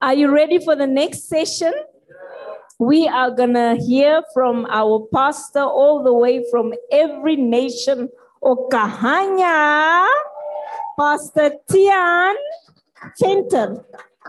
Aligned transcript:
Are 0.00 0.14
you 0.14 0.32
ready 0.32 0.60
for 0.60 0.76
the 0.76 0.86
next 0.86 1.28
session? 1.28 1.72
We 2.78 3.08
are 3.08 3.32
going 3.32 3.54
to 3.54 3.74
hear 3.84 4.22
from 4.32 4.64
our 4.70 5.08
pastor 5.12 5.62
all 5.64 6.04
the 6.04 6.12
way 6.12 6.44
from 6.52 6.72
every 6.92 7.34
nation 7.34 8.08
Okahandja, 8.40 10.06
Pastor 10.96 11.54
Tian 11.68 12.36
Fenton. 13.18 13.80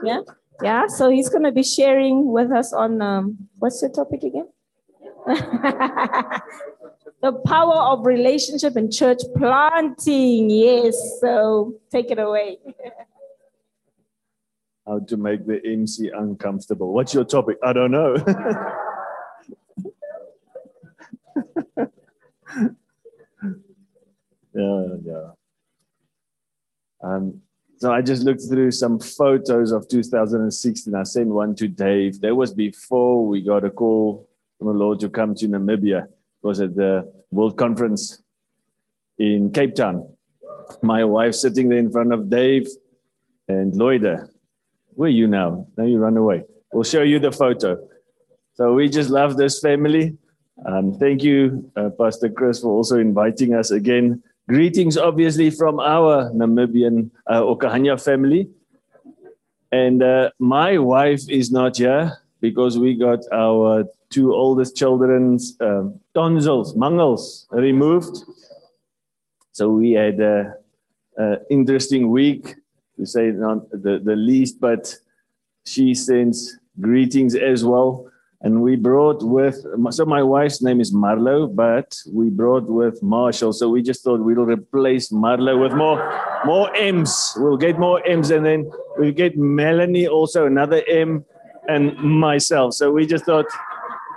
Yeah, 0.04 0.22
yeah. 0.64 0.88
So 0.88 1.12
he's 1.12 1.30
going 1.30 1.44
to 1.44 1.52
be 1.52 1.62
sharing 1.62 2.32
with 2.32 2.52
us 2.52 2.74
on 2.74 3.04
um, 3.04 3.38
what's 3.60 3.82
the 3.82 3.90
topic 3.90 4.24
again? 4.24 4.48
the 7.22 7.34
power 7.46 7.76
of 7.76 8.08
relationship 8.08 8.76
and 8.76 8.92
church 8.92 9.22
planting. 9.38 10.50
Yes. 10.50 10.98
So 11.22 11.76
take 11.92 12.10
it 12.10 12.18
away. 12.18 12.58
how 14.90 15.00
to 15.00 15.18
make 15.18 15.46
the 15.46 15.62
MC 15.64 16.10
uncomfortable. 16.10 16.92
What's 16.92 17.14
your 17.14 17.24
topic? 17.24 17.58
I 17.64 17.74
don't 17.74 17.92
know. 17.92 18.16
yeah, 24.56 24.88
yeah. 25.06 25.28
Um, 27.02 27.42
so 27.78 27.94
I 27.94 28.02
just 28.02 28.24
looked 28.24 28.42
through 28.50 28.72
some 28.72 29.00
photos 29.00 29.72
of 29.72 29.88
2016. 29.88 30.96
I 30.96 31.04
sent 31.04 31.30
one 31.30 31.54
to 31.56 31.68
Dave. 31.68 32.20
That 32.22 32.36
was 32.36 32.52
before 32.52 33.28
we 33.28 33.42
got 33.42 33.64
a 33.64 33.70
call 33.70 34.28
from 34.58 34.68
the 34.68 34.74
Lord 34.74 35.00
to 35.02 35.10
come 35.10 35.36
to 35.36 35.48
Namibia. 35.48 36.06
It 36.06 36.10
was 36.42 36.60
at 36.62 36.76
the 36.76 37.10
World 37.32 37.58
Conference 37.58 38.24
in 39.20 39.52
Cape 39.52 39.76
Town. 39.76 40.12
My 40.82 41.06
wife 41.06 41.36
sitting 41.36 41.70
there 41.70 41.78
in 41.78 41.92
front 41.92 42.12
of 42.12 42.30
Dave 42.30 42.68
and 43.48 43.72
Lloyda. 43.74 44.28
Where 45.00 45.10
you 45.10 45.28
now? 45.28 45.66
Now 45.78 45.86
you 45.86 45.98
run 45.98 46.18
away. 46.18 46.44
We'll 46.74 46.84
show 46.84 47.04
you 47.04 47.20
the 47.20 47.32
photo. 47.32 47.88
So 48.56 48.74
we 48.74 48.90
just 48.90 49.10
love 49.10 49.38
this 49.38 49.62
family. 49.62 50.18
Um, 50.66 50.94
thank 51.00 51.24
you, 51.24 51.72
uh, 51.78 51.92
Pastor 51.98 52.28
Chris, 52.28 52.60
for 52.60 52.68
also 52.68 53.00
inviting 53.00 53.56
us 53.56 53.72
again. 53.72 54.22
Greetings, 54.50 54.98
obviously, 54.98 55.52
from 55.52 55.80
our 55.80 56.30
Namibian 56.32 57.12
uh, 57.28 57.40
Okahandja 57.40 58.04
family. 58.04 58.50
And 59.72 60.04
uh, 60.04 60.32
my 60.38 60.78
wife 60.78 61.22
is 61.30 61.50
not 61.50 61.78
here 61.78 62.18
because 62.42 62.78
we 62.78 62.94
got 62.94 63.20
our 63.32 63.86
two 64.10 64.34
oldest 64.34 64.76
children's 64.76 65.56
um, 65.62 65.98
tonsils, 66.14 66.76
mangles, 66.76 67.48
removed. 67.52 68.18
So 69.54 69.70
we 69.70 69.92
had 69.92 70.20
an 70.20 71.38
interesting 71.50 72.12
week 72.12 72.56
to 73.00 73.06
say 73.06 73.32
not 73.32 73.70
the, 73.72 74.02
the 74.04 74.16
least, 74.16 74.60
but 74.60 74.94
she 75.66 75.94
sends 75.94 76.58
greetings 76.80 77.36
as 77.36 77.64
well. 77.64 78.12
And 78.42 78.62
we 78.62 78.76
brought 78.76 79.22
with, 79.22 79.66
so 79.92 80.06
my 80.06 80.24
wife's 80.24 80.62
name 80.62 80.80
is 80.80 80.94
Marlo, 80.94 81.54
but 81.54 81.98
we 82.12 82.30
brought 82.30 82.64
with 82.64 83.02
Marshall. 83.04 83.52
So 83.52 83.68
we 83.70 83.82
just 83.82 84.04
thought 84.04 84.22
we'll 84.22 84.46
replace 84.46 85.10
Marlo 85.12 85.62
with 85.62 85.74
more, 85.74 86.00
more 86.46 86.74
M's. 86.76 87.34
We'll 87.38 87.58
get 87.58 87.78
more 87.78 88.06
M's 88.08 88.32
and 88.32 88.46
then 88.46 88.72
we'll 88.98 89.12
get 89.12 89.38
Melanie 89.38 90.08
also 90.08 90.46
another 90.46 90.82
M 90.88 91.26
and 91.68 91.98
myself. 91.98 92.74
So 92.76 92.92
we 92.92 93.06
just 93.06 93.26
thought 93.26 93.46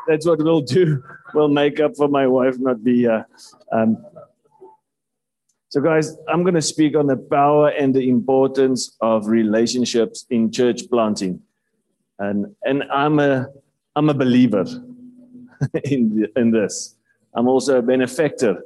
that's 0.06 0.26
what 0.26 0.38
we'll 0.38 0.60
do. 0.60 1.02
We'll 1.34 1.48
make 1.48 1.80
up 1.80 1.96
for 1.96 2.08
my 2.08 2.26
wife 2.26 2.58
not 2.58 2.84
be 2.84 2.98
here. 2.98 3.26
Um, 3.72 4.04
so, 5.72 5.80
guys, 5.80 6.14
I'm 6.28 6.42
going 6.42 6.54
to 6.54 6.60
speak 6.60 6.94
on 6.94 7.06
the 7.06 7.16
power 7.16 7.68
and 7.68 7.94
the 7.94 8.06
importance 8.10 8.94
of 9.00 9.26
relationships 9.28 10.26
in 10.28 10.52
church 10.52 10.82
planting, 10.90 11.40
and 12.18 12.54
and 12.64 12.84
I'm 12.92 13.18
a 13.18 13.48
I'm 13.96 14.10
a 14.10 14.12
believer 14.12 14.66
in 15.84 16.14
the, 16.14 16.30
in 16.36 16.50
this. 16.50 16.96
I'm 17.32 17.48
also 17.48 17.78
a 17.78 17.82
benefactor 17.82 18.62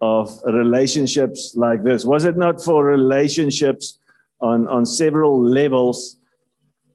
of 0.00 0.40
relationships 0.44 1.54
like 1.56 1.82
this. 1.82 2.04
Was 2.04 2.24
it 2.24 2.36
not 2.36 2.62
for 2.62 2.84
relationships 2.84 3.98
on 4.40 4.68
on 4.68 4.86
several 4.86 5.42
levels, 5.42 6.16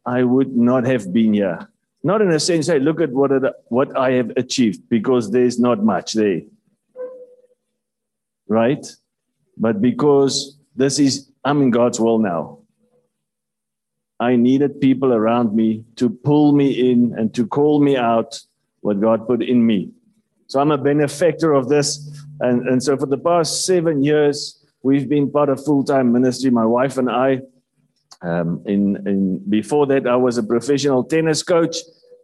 I 0.06 0.24
would 0.24 0.56
not 0.56 0.86
have 0.86 1.12
been 1.12 1.34
here. 1.34 1.68
Not 2.04 2.22
in 2.22 2.32
a 2.32 2.40
sense, 2.40 2.68
hey, 2.68 2.80
look 2.80 3.02
at 3.02 3.12
what 3.12 3.34
it, 3.34 3.44
what 3.68 3.98
I 3.98 4.12
have 4.12 4.32
achieved, 4.38 4.88
because 4.88 5.30
there's 5.30 5.60
not 5.60 5.84
much 5.84 6.14
there, 6.14 6.40
right? 8.48 8.86
But 9.58 9.82
because 9.82 10.58
this 10.76 11.00
is, 11.00 11.30
I'm 11.44 11.62
in 11.62 11.72
God's 11.72 12.00
will 12.00 12.20
now. 12.20 12.60
I 14.20 14.36
needed 14.36 14.80
people 14.80 15.14
around 15.14 15.56
me 15.56 15.84
to 15.96 16.10
pull 16.10 16.52
me 16.54 16.92
in 16.92 17.16
and 17.18 17.34
to 17.34 17.48
call 17.48 17.82
me 17.82 17.98
out 17.98 18.40
what 18.82 19.02
God 19.02 19.28
put 19.28 19.42
in 19.42 19.66
me. 19.66 19.92
So 20.48 20.60
I'm 20.60 20.72
a 20.72 20.78
benefactor 20.78 21.54
of 21.54 21.70
this. 21.70 22.22
And, 22.40 22.68
and 22.68 22.84
so 22.84 22.98
for 22.98 23.08
the 23.08 23.18
past 23.18 23.66
seven 23.66 24.04
years, 24.04 24.64
we've 24.84 25.10
been 25.10 25.32
part 25.32 25.50
of 25.50 25.64
full 25.64 25.84
time 25.84 26.12
ministry, 26.12 26.52
my 26.52 26.66
wife 26.66 26.98
and 26.98 27.10
I. 27.10 27.42
Um, 28.22 28.62
in, 28.68 29.08
in, 29.08 29.50
before 29.50 29.88
that, 29.88 30.06
I 30.06 30.16
was 30.16 30.38
a 30.38 30.44
professional 30.44 31.04
tennis 31.04 31.42
coach, 31.42 31.78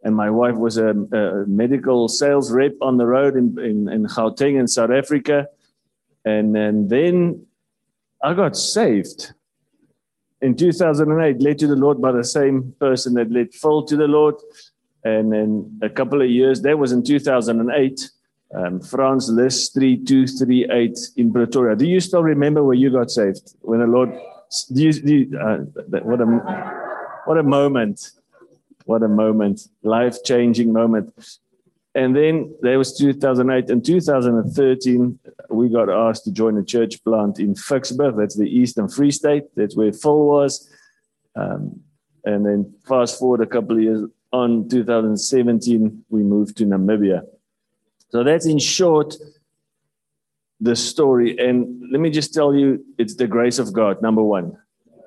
and 0.03 0.15
my 0.15 0.29
wife 0.29 0.55
was 0.55 0.77
a, 0.77 0.89
a 0.89 1.47
medical 1.47 2.07
sales 2.07 2.51
rep 2.51 2.73
on 2.81 2.97
the 2.97 3.07
road 3.07 3.35
in, 3.35 3.57
in, 3.59 3.89
in 3.89 4.05
Gauteng 4.05 4.59
in 4.59 4.67
South 4.67 4.91
Africa. 4.91 5.47
And, 6.27 6.57
and 6.57 6.89
then 6.89 7.45
I 8.21 8.33
got 8.33 8.57
saved 8.57 9.33
in 10.41 10.55
2008, 10.55 11.41
led 11.41 11.57
to 11.59 11.67
the 11.67 11.75
Lord 11.75 12.01
by 12.01 12.11
the 12.11 12.23
same 12.23 12.75
person 12.79 13.13
that 13.13 13.31
led 13.31 13.53
Phil 13.53 13.83
to 13.83 13.95
the 13.95 14.07
Lord. 14.07 14.35
And 15.05 15.31
then 15.31 15.79
a 15.81 15.89
couple 15.89 16.21
of 16.21 16.29
years, 16.29 16.61
that 16.63 16.77
was 16.77 16.91
in 16.91 17.01
2008, 17.01 18.11
um, 18.53 18.81
Franz 18.81 19.29
List 19.29 19.73
3238 19.75 20.99
in 21.15 21.31
Pretoria. 21.31 21.77
Do 21.77 21.87
you 21.87 22.01
still 22.01 22.23
remember 22.23 22.61
where 22.61 22.75
you 22.75 22.89
got 22.89 23.09
saved? 23.09 23.55
When 23.61 23.79
the 23.79 23.87
Lord, 23.87 24.11
do 24.73 24.83
you, 24.83 24.93
do 24.93 25.15
you, 25.15 25.39
uh, 25.39 25.57
what, 26.01 26.19
a, 26.19 26.25
what 27.23 27.37
a 27.37 27.43
moment. 27.43 28.11
What 28.83 29.01
a 29.01 29.07
moment. 29.07 29.61
Life 29.81 30.23
changing 30.25 30.73
moment. 30.73 31.13
And 31.97 32.15
then 32.15 32.53
there 32.61 32.77
was 32.77 32.95
2008 32.95 33.71
and 33.71 33.83
2013, 33.83 35.19
we 35.49 35.67
got 35.67 35.89
asked 35.89 36.25
to 36.25 36.31
join 36.31 36.55
a 36.55 36.63
church 36.63 37.03
plant 37.03 37.39
in 37.39 37.55
Ficksburg. 37.55 38.15
That's 38.15 38.37
the 38.37 38.47
Eastern 38.47 38.87
Free 38.87 39.09
State. 39.09 39.45
That's 39.55 39.75
where 39.75 39.91
Phil 39.91 40.25
was. 40.25 40.69
Um, 41.35 41.81
and 42.23 42.45
then 42.45 42.71
fast 42.87 43.17
forward 43.17 43.41
a 43.41 43.47
couple 43.47 43.77
of 43.77 43.81
years 43.81 44.03
on 44.31 44.69
2017, 44.69 46.05
we 46.09 46.21
moved 46.21 46.55
to 46.57 46.65
Namibia. 46.65 47.23
So 48.09 48.23
that's 48.23 48.45
in 48.45 48.59
short 48.59 49.15
the 50.59 50.75
story. 50.75 51.35
And 51.39 51.81
let 51.91 51.99
me 51.99 52.11
just 52.11 52.31
tell 52.31 52.53
you, 52.53 52.85
it's 52.99 53.15
the 53.15 53.25
grace 53.25 53.57
of 53.57 53.73
God, 53.73 54.03
number 54.03 54.21
one, 54.21 54.55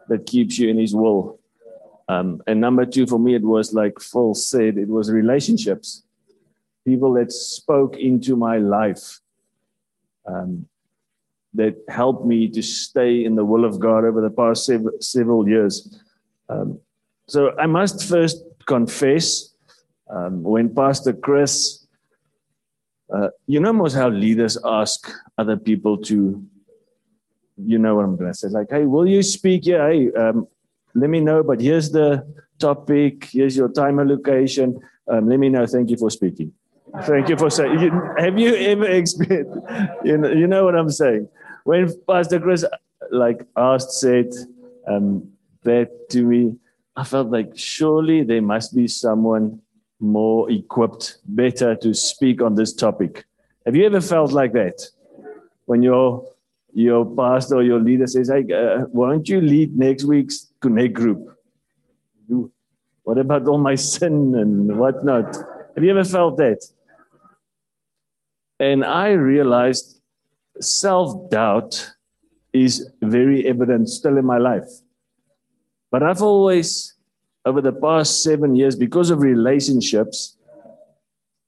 that 0.09 0.27
keeps 0.27 0.59
you 0.59 0.69
in 0.69 0.77
His 0.77 0.93
will. 0.93 1.39
Um, 2.09 2.43
and 2.49 2.61
number 2.61 2.85
two, 2.85 3.07
for 3.07 3.21
me, 3.21 3.37
it 3.37 3.43
was 3.43 3.73
like 3.73 4.01
Phil 4.01 4.35
said, 4.35 4.77
it 4.77 4.89
was 4.89 5.09
relationships 5.09 6.03
people 6.85 7.15
that 7.15 7.33
spoke 7.33 7.97
into 7.97 8.37
my 8.37 8.59
life 8.59 9.21
um, 10.27 10.67
that 11.55 11.75
helped 11.89 12.25
me 12.25 12.49
to 12.49 12.63
stay 12.63 13.25
in 13.25 13.35
the 13.35 13.45
will 13.45 13.65
of 13.65 13.81
God 13.81 14.05
over 14.05 14.21
the 14.21 14.31
past 14.31 14.67
sev- 14.67 14.87
several 15.01 15.49
years. 15.49 16.01
Um, 16.49 16.81
so 17.27 17.57
I 17.59 17.67
must 17.67 18.09
first 18.09 18.43
confess 18.67 19.55
um, 20.09 20.43
when 20.43 20.75
Pastor 20.75 21.13
Chris, 21.13 21.87
uh, 23.15 23.29
you 23.47 23.61
know, 23.61 23.73
most 23.73 23.95
how 23.95 24.09
leaders 24.09 24.59
ask 24.65 25.11
other 25.39 25.57
people 25.57 25.99
to, 25.99 26.45
you 27.57 27.79
know 27.79 27.97
what 27.97 28.05
I'm 28.05 28.17
going 28.17 28.33
to 28.33 28.39
say, 28.39 28.49
like, 28.49 28.69
hey, 28.71 28.85
will 28.85 29.07
you 29.07 29.23
speak 29.23 29.67
Yeah, 29.67 29.89
Hey, 29.89 30.13
um, 30.13 30.47
let 30.95 31.11
me 31.11 31.21
know, 31.21 31.43
but 31.43 31.61
here's 31.61 31.91
the 31.91 32.27
topic, 32.59 33.25
here's 33.33 33.57
your 33.57 33.69
time 33.69 34.01
allocation. 34.01 34.81
Um, 35.09 35.29
let 35.29 35.39
me 35.39 35.49
know. 35.49 35.67
Thank 35.67 35.91
you 35.91 35.97
for 35.97 36.11
speaking. 36.11 36.53
Thank 37.05 37.29
you 37.29 37.37
for 37.37 37.51
saying. 37.51 37.79
You, 37.79 37.91
have 38.19 38.39
you 38.39 38.55
ever 38.55 38.87
experienced? 38.87 39.57
You 40.05 40.19
know, 40.19 40.31
you 40.31 40.47
know 40.47 40.65
what 40.65 40.75
I'm 40.75 40.91
saying. 40.91 41.29
When 41.65 41.93
Pastor 42.07 42.41
Chris 42.41 42.65
like 43.11 43.47
asked, 43.57 43.93
said 43.93 44.33
um, 44.87 45.31
that 45.63 46.11
to 46.11 46.25
me, 46.25 46.57
I 46.97 47.05
felt 47.05 47.31
like 47.31 47.53
surely 47.57 48.23
there 48.23 48.43
must 48.43 48.75
be 48.75 48.89
someone 48.89 49.61
more 50.01 50.51
equipped, 50.51 51.19
better 51.27 51.75
to 51.77 51.95
speak 51.95 52.43
on 52.43 52.55
this 52.55 52.73
topic. 52.73 53.25
Have 53.67 53.77
you 53.77 53.87
ever 53.87 54.01
felt 54.01 54.33
like 54.33 54.53
that 54.55 54.83
when 55.67 55.83
your 55.83 56.27
your 56.73 57.05
pastor 57.05 57.57
or 57.57 57.63
your 57.63 57.81
leader 57.81 58.07
says, 58.07 58.29
"Hey, 58.29 58.45
uh, 58.53 58.87
why 58.93 59.11
don't 59.11 59.29
you 59.29 59.41
lead 59.41 59.77
next 59.77 60.05
week's 60.05 60.53
connect 60.61 60.95
group?" 60.95 61.37
What 63.03 63.19
about 63.19 63.49
all 63.49 63.59
my 63.59 63.75
sin 63.75 64.35
and 64.37 64.79
whatnot? 64.79 65.37
Have 65.75 65.83
you 65.83 65.91
ever 65.91 66.05
felt 66.05 66.37
that? 66.37 66.65
And 68.61 68.85
I 68.85 69.11
realized 69.11 70.01
self 70.61 71.31
doubt 71.31 71.91
is 72.53 72.89
very 73.03 73.49
evident 73.49 73.89
still 73.89 74.19
in 74.19 74.25
my 74.25 74.39
life. 74.39 74.69
But 75.91 76.05
I've 76.05 76.23
always 76.23 76.95
over 77.45 77.61
the 77.61 77.73
past 77.73 78.23
seven 78.23 78.55
years, 78.55 78.77
because 78.77 79.11
of 79.11 79.21
relationships, 79.21 80.37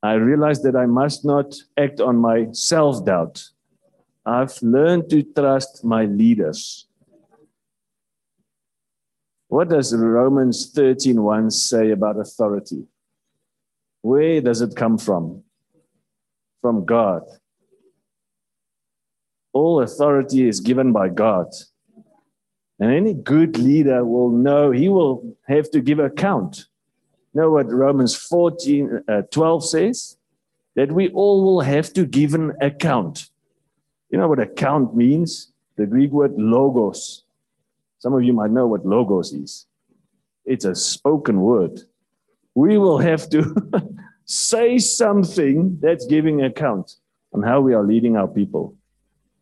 I 0.02 0.14
realized 0.14 0.62
that 0.64 0.74
I 0.74 0.86
must 0.86 1.24
not 1.24 1.54
act 1.76 2.00
on 2.00 2.16
my 2.16 2.48
self 2.52 3.04
doubt. 3.04 3.44
I've 4.24 4.60
learned 4.62 5.10
to 5.10 5.22
trust 5.22 5.84
my 5.84 6.04
leaders. 6.04 6.86
What 9.48 9.68
does 9.68 9.94
Romans 9.94 10.72
13:1 10.72 11.50
say 11.50 11.90
about 11.90 12.18
authority? 12.18 12.86
Where 14.00 14.40
does 14.40 14.62
it 14.62 14.74
come 14.74 14.98
from? 14.98 15.44
From 16.62 16.86
God. 16.86 17.22
All 19.52 19.82
authority 19.82 20.48
is 20.48 20.60
given 20.60 20.92
by 20.92 21.10
God. 21.10 21.48
And 22.80 22.92
any 22.92 23.14
good 23.14 23.58
leader 23.58 24.04
will 24.04 24.30
know 24.30 24.70
he 24.70 24.88
will 24.88 25.36
have 25.46 25.70
to 25.72 25.80
give 25.80 25.98
account. 25.98 26.66
You 27.34 27.42
know 27.42 27.50
what 27.50 27.70
Romans 27.70 28.14
14, 28.16 29.04
uh, 29.08 29.22
12 29.30 29.68
says? 29.68 30.16
That 30.74 30.90
we 30.90 31.10
all 31.10 31.44
will 31.44 31.60
have 31.60 31.92
to 31.92 32.06
give 32.06 32.34
an 32.34 32.52
account. 32.60 33.28
You 34.10 34.18
know 34.18 34.28
what 34.28 34.38
account 34.38 34.96
means? 34.96 35.52
The 35.76 35.86
Greek 35.86 36.10
word 36.10 36.32
logos. 36.36 37.24
Some 37.98 38.14
of 38.14 38.22
you 38.22 38.32
might 38.32 38.50
know 38.50 38.66
what 38.66 38.86
logos 38.86 39.32
is. 39.32 39.66
It's 40.44 40.64
a 40.64 40.74
spoken 40.74 41.40
word. 41.40 41.80
We 42.54 42.78
will 42.78 42.98
have 42.98 43.28
to 43.30 43.54
say 44.32 44.78
something 44.78 45.78
that's 45.80 46.06
giving 46.06 46.42
account 46.42 46.96
on 47.34 47.42
how 47.42 47.60
we 47.60 47.74
are 47.74 47.84
leading 47.84 48.16
our 48.16 48.26
people. 48.26 48.74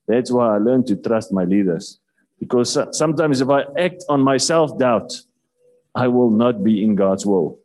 That's 0.09 0.33
why 0.33 0.57
I 0.57 0.59
learned 0.59 0.89
to 0.89 0.97
trust 0.97 1.33
my 1.33 1.45
leaders. 1.45 2.01
Because 2.41 2.77
sometimes 2.93 3.41
if 3.41 3.49
I 3.49 3.63
act 3.79 4.05
on 4.09 4.21
my 4.21 4.37
self 4.37 4.77
doubt, 4.79 5.13
I 5.95 6.09
will 6.09 6.31
not 6.31 6.65
be 6.65 6.83
in 6.83 6.97
God's 6.97 7.25
will. 7.25 7.61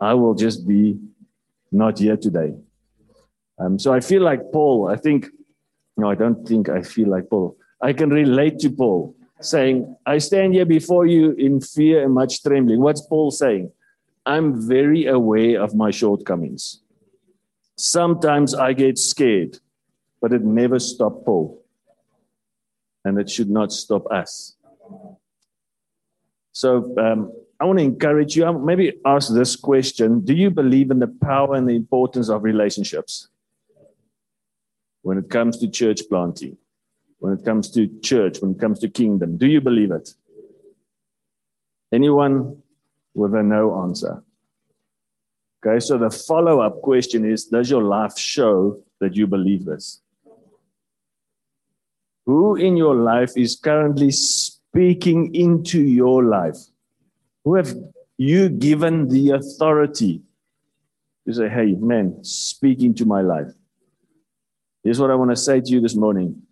I 0.00 0.14
will 0.14 0.34
just 0.34 0.66
be 0.66 0.98
not 1.70 2.00
here 2.00 2.16
today. 2.16 2.54
Um, 3.58 3.78
so 3.78 3.92
I 3.92 4.00
feel 4.00 4.22
like 4.22 4.40
Paul. 4.52 4.88
I 4.88 4.96
think, 4.96 5.28
no, 5.96 6.10
I 6.10 6.16
don't 6.16 6.46
think 6.46 6.68
I 6.68 6.82
feel 6.82 7.08
like 7.08 7.30
Paul. 7.30 7.56
I 7.80 7.92
can 7.92 8.10
relate 8.10 8.58
to 8.60 8.70
Paul 8.70 9.14
saying, 9.40 9.96
I 10.04 10.18
stand 10.18 10.54
here 10.54 10.66
before 10.66 11.06
you 11.06 11.32
in 11.32 11.60
fear 11.60 12.02
and 12.02 12.12
much 12.12 12.42
trembling. 12.42 12.80
What's 12.80 13.02
Paul 13.06 13.30
saying? 13.30 13.70
I'm 14.26 14.68
very 14.68 15.06
aware 15.06 15.62
of 15.62 15.74
my 15.74 15.90
shortcomings. 15.90 16.80
Sometimes 17.76 18.54
I 18.54 18.72
get 18.72 18.98
scared 18.98 19.58
but 20.20 20.32
it 20.32 20.42
never 20.42 20.78
stopped 20.78 21.24
Paul. 21.24 21.64
And 23.04 23.18
it 23.18 23.30
should 23.30 23.50
not 23.50 23.72
stop 23.72 24.10
us. 24.10 24.56
So 26.52 26.94
um, 26.98 27.32
I 27.60 27.64
want 27.64 27.78
to 27.78 27.84
encourage 27.84 28.34
you, 28.34 28.46
um, 28.46 28.64
maybe 28.64 28.94
ask 29.04 29.32
this 29.32 29.54
question 29.54 30.24
Do 30.24 30.34
you 30.34 30.50
believe 30.50 30.90
in 30.90 30.98
the 30.98 31.06
power 31.06 31.54
and 31.54 31.68
the 31.68 31.76
importance 31.76 32.28
of 32.28 32.42
relationships 32.42 33.28
when 35.02 35.18
it 35.18 35.30
comes 35.30 35.58
to 35.58 35.68
church 35.68 36.00
planting, 36.08 36.56
when 37.18 37.32
it 37.32 37.44
comes 37.44 37.70
to 37.70 37.86
church, 38.00 38.38
when 38.40 38.52
it 38.52 38.58
comes 38.58 38.80
to 38.80 38.88
kingdom? 38.88 39.36
Do 39.36 39.46
you 39.46 39.60
believe 39.60 39.92
it? 39.92 40.14
Anyone 41.92 42.62
with 43.16 43.34
a 43.34 43.42
no 43.42 43.82
answer? 43.82 44.22
Okay, 45.64 45.80
so 45.80 45.98
the 45.98 46.10
follow 46.10 46.60
up 46.60 46.82
question 46.82 47.24
is 47.24 47.46
Does 47.46 47.70
your 47.70 47.82
life 47.82 48.16
show 48.16 48.80
that 49.00 49.16
you 49.16 49.26
believe 49.26 49.64
this? 49.64 50.02
Who 52.26 52.56
in 52.56 52.76
your 52.76 52.94
life 52.94 53.32
is 53.36 53.56
currently 53.56 54.10
speaking 54.10 55.34
into 55.34 55.80
your 55.80 56.24
life? 56.24 56.58
Who 57.44 57.54
have 57.54 57.72
you 58.18 58.48
given 58.48 59.08
the 59.08 59.30
authority 59.30 60.22
to 61.26 61.34
say, 61.34 61.48
hey, 61.48 61.72
man, 61.78 62.22
speak 62.22 62.82
into 62.82 63.06
my 63.06 63.20
life? 63.20 63.52
Here's 64.82 65.00
what 65.00 65.10
I 65.10 65.14
want 65.14 65.30
to 65.30 65.36
say 65.36 65.60
to 65.60 65.70
you 65.70 65.80
this 65.80 65.94
morning. 65.94 66.42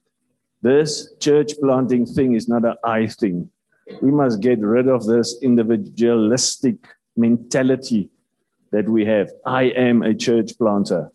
This 0.63 1.13
church 1.21 1.53
planting 1.61 2.07
thing 2.07 2.35
is 2.35 2.49
not 2.49 2.65
an 2.65 2.77
I 2.85 3.07
thing. 3.09 3.51
We 4.01 4.11
must 4.11 4.41
get 4.41 4.61
rid 4.61 4.89
of 4.89 5.05
this 5.05 5.37
individualistic 5.43 6.77
mentality 7.17 8.11
that 8.73 8.89
we 8.89 9.05
have. 9.05 9.31
I 9.47 9.65
am 9.65 10.03
a 10.03 10.15
church 10.15 10.57
planter. 10.59 11.13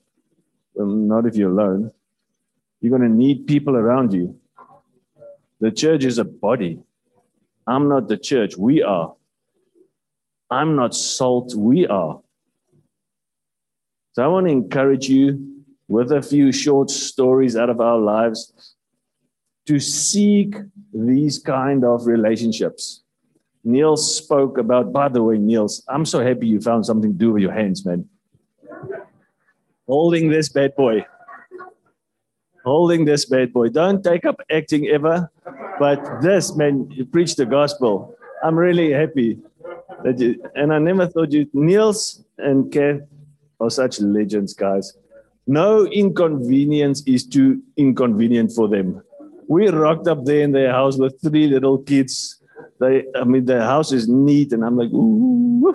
Well, 0.74 0.88
not 0.88 1.26
if 1.26 1.36
you're 1.36 1.52
alone. 1.52 1.92
You're 2.80 2.98
going 2.98 3.10
to 3.10 3.16
need 3.16 3.48
people 3.48 3.76
around 3.76 4.14
you. 4.14 4.40
The 5.60 5.72
church 5.72 6.06
is 6.06 6.18
a 6.20 6.24
body. 6.24 6.80
I'm 7.68 7.90
not 7.90 8.08
the 8.08 8.18
church. 8.18 8.56
We 8.56 8.82
are. 8.82 9.14
I'm 10.50 10.76
not 10.76 10.96
salt. 10.96 11.54
We 11.54 11.86
are. 11.88 12.22
So 14.14 14.24
I 14.24 14.28
want 14.28 14.48
to 14.48 14.52
encourage 14.52 15.10
you 15.10 15.64
with 15.88 16.12
a 16.12 16.22
few 16.22 16.52
short 16.52 16.90
stories 16.90 17.56
out 17.56 17.70
of 17.70 17.82
our 17.82 17.98
lives 17.98 18.76
to 19.70 19.80
seek 19.80 20.56
these 20.94 21.40
kind 21.40 21.86
of 21.86 22.08
relationships. 22.08 23.04
Niels 23.64 24.04
spoke 24.18 24.58
about, 24.58 24.92
by 24.92 25.08
the 25.10 25.22
way, 25.22 25.38
Niels, 25.38 25.84
I'm 25.88 26.06
so 26.06 26.20
happy 26.26 26.48
you 26.48 26.60
found 26.60 26.86
something 26.86 27.12
to 27.12 27.18
do 27.18 27.34
with 27.34 27.44
your 27.44 27.54
hands, 27.54 27.86
man. 27.86 28.08
Holding 29.88 30.30
this 30.30 30.50
bad 30.50 30.76
boy 30.76 31.06
holding 32.70 33.06
this 33.06 33.26
bad 33.26 33.54
boy. 33.54 33.70
Don't 33.70 34.04
take 34.04 34.26
up 34.26 34.40
acting 34.52 34.88
ever, 34.88 35.30
but 35.80 36.22
this, 36.22 36.56
man, 36.56 36.90
you 36.92 37.06
preach 37.06 37.36
the 37.36 37.46
gospel. 37.46 38.16
I'm 38.44 38.58
really 38.58 38.92
happy 38.92 39.40
that 40.04 40.20
you, 40.20 40.44
and 40.56 40.74
I 40.74 40.80
never 40.80 41.08
thought 41.08 41.32
you, 41.32 41.50
Niels 41.54 42.24
and 42.38 42.72
Kev 42.72 43.06
are 43.60 43.70
such 43.70 44.00
legends, 44.00 44.54
guys. 44.54 44.94
No 45.48 45.86
inconvenience 45.88 47.02
is 47.08 47.26
too 47.26 47.62
inconvenient 47.76 48.52
for 48.52 48.68
them. 48.68 49.02
We 49.50 49.68
rocked 49.68 50.08
up 50.08 50.26
there 50.26 50.42
in 50.42 50.52
their 50.52 50.72
house 50.72 51.00
with 51.00 51.20
three 51.24 51.48
little 51.48 51.80
kids. 51.80 52.40
They, 52.80 53.04
I 53.16 53.24
mean, 53.24 53.46
the 53.46 53.64
house 53.66 53.92
is 53.92 54.08
neat, 54.08 54.54
and 54.54 54.64
I'm 54.64 54.78
like, 54.78 54.92
ooh. 54.92 55.74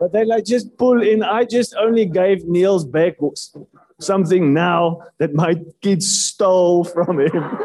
But 0.00 0.12
they 0.12 0.24
like 0.24 0.46
just 0.46 0.74
pull 0.78 1.02
in. 1.02 1.22
I 1.22 1.44
just 1.44 1.74
only 1.76 2.06
gave 2.06 2.46
Niels 2.46 2.86
back 2.86 3.16
something 4.00 4.54
now 4.54 5.02
that 5.18 5.34
my 5.34 5.56
kids 5.82 6.10
stole 6.10 6.84
from 6.84 7.20
him. 7.20 7.58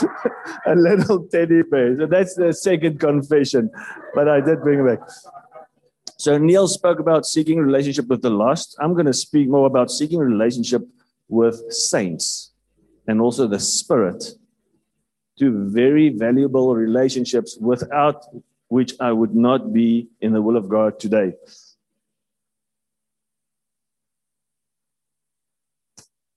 a 0.66 0.74
little 0.76 1.28
teddy 1.28 1.60
bear. 1.62 1.98
So 1.98 2.06
that's 2.06 2.34
the 2.34 2.54
second 2.54 3.00
confession, 3.00 3.70
but 4.14 4.30
I 4.30 4.40
did 4.40 4.62
bring 4.62 4.80
it 4.80 4.86
back. 4.86 5.08
So 6.16 6.38
Neil 6.38 6.68
spoke 6.68 7.00
about 7.00 7.26
seeking 7.26 7.58
relationship 7.58 8.06
with 8.08 8.22
the 8.22 8.30
lost. 8.30 8.76
I'm 8.80 8.94
going 8.94 9.06
to 9.06 9.12
speak 9.12 9.48
more 9.48 9.66
about 9.66 9.90
seeking 9.90 10.20
relationship 10.20 10.82
with 11.28 11.70
saints 11.70 12.51
and 13.06 13.20
also 13.20 13.46
the 13.46 13.60
spirit. 13.60 14.24
Two 15.38 15.68
very 15.70 16.10
valuable 16.10 16.74
relationships 16.74 17.56
without 17.60 18.24
which 18.68 18.94
I 19.00 19.12
would 19.12 19.34
not 19.34 19.72
be 19.72 20.08
in 20.20 20.32
the 20.32 20.42
will 20.42 20.56
of 20.56 20.68
God 20.68 20.98
today. 20.98 21.34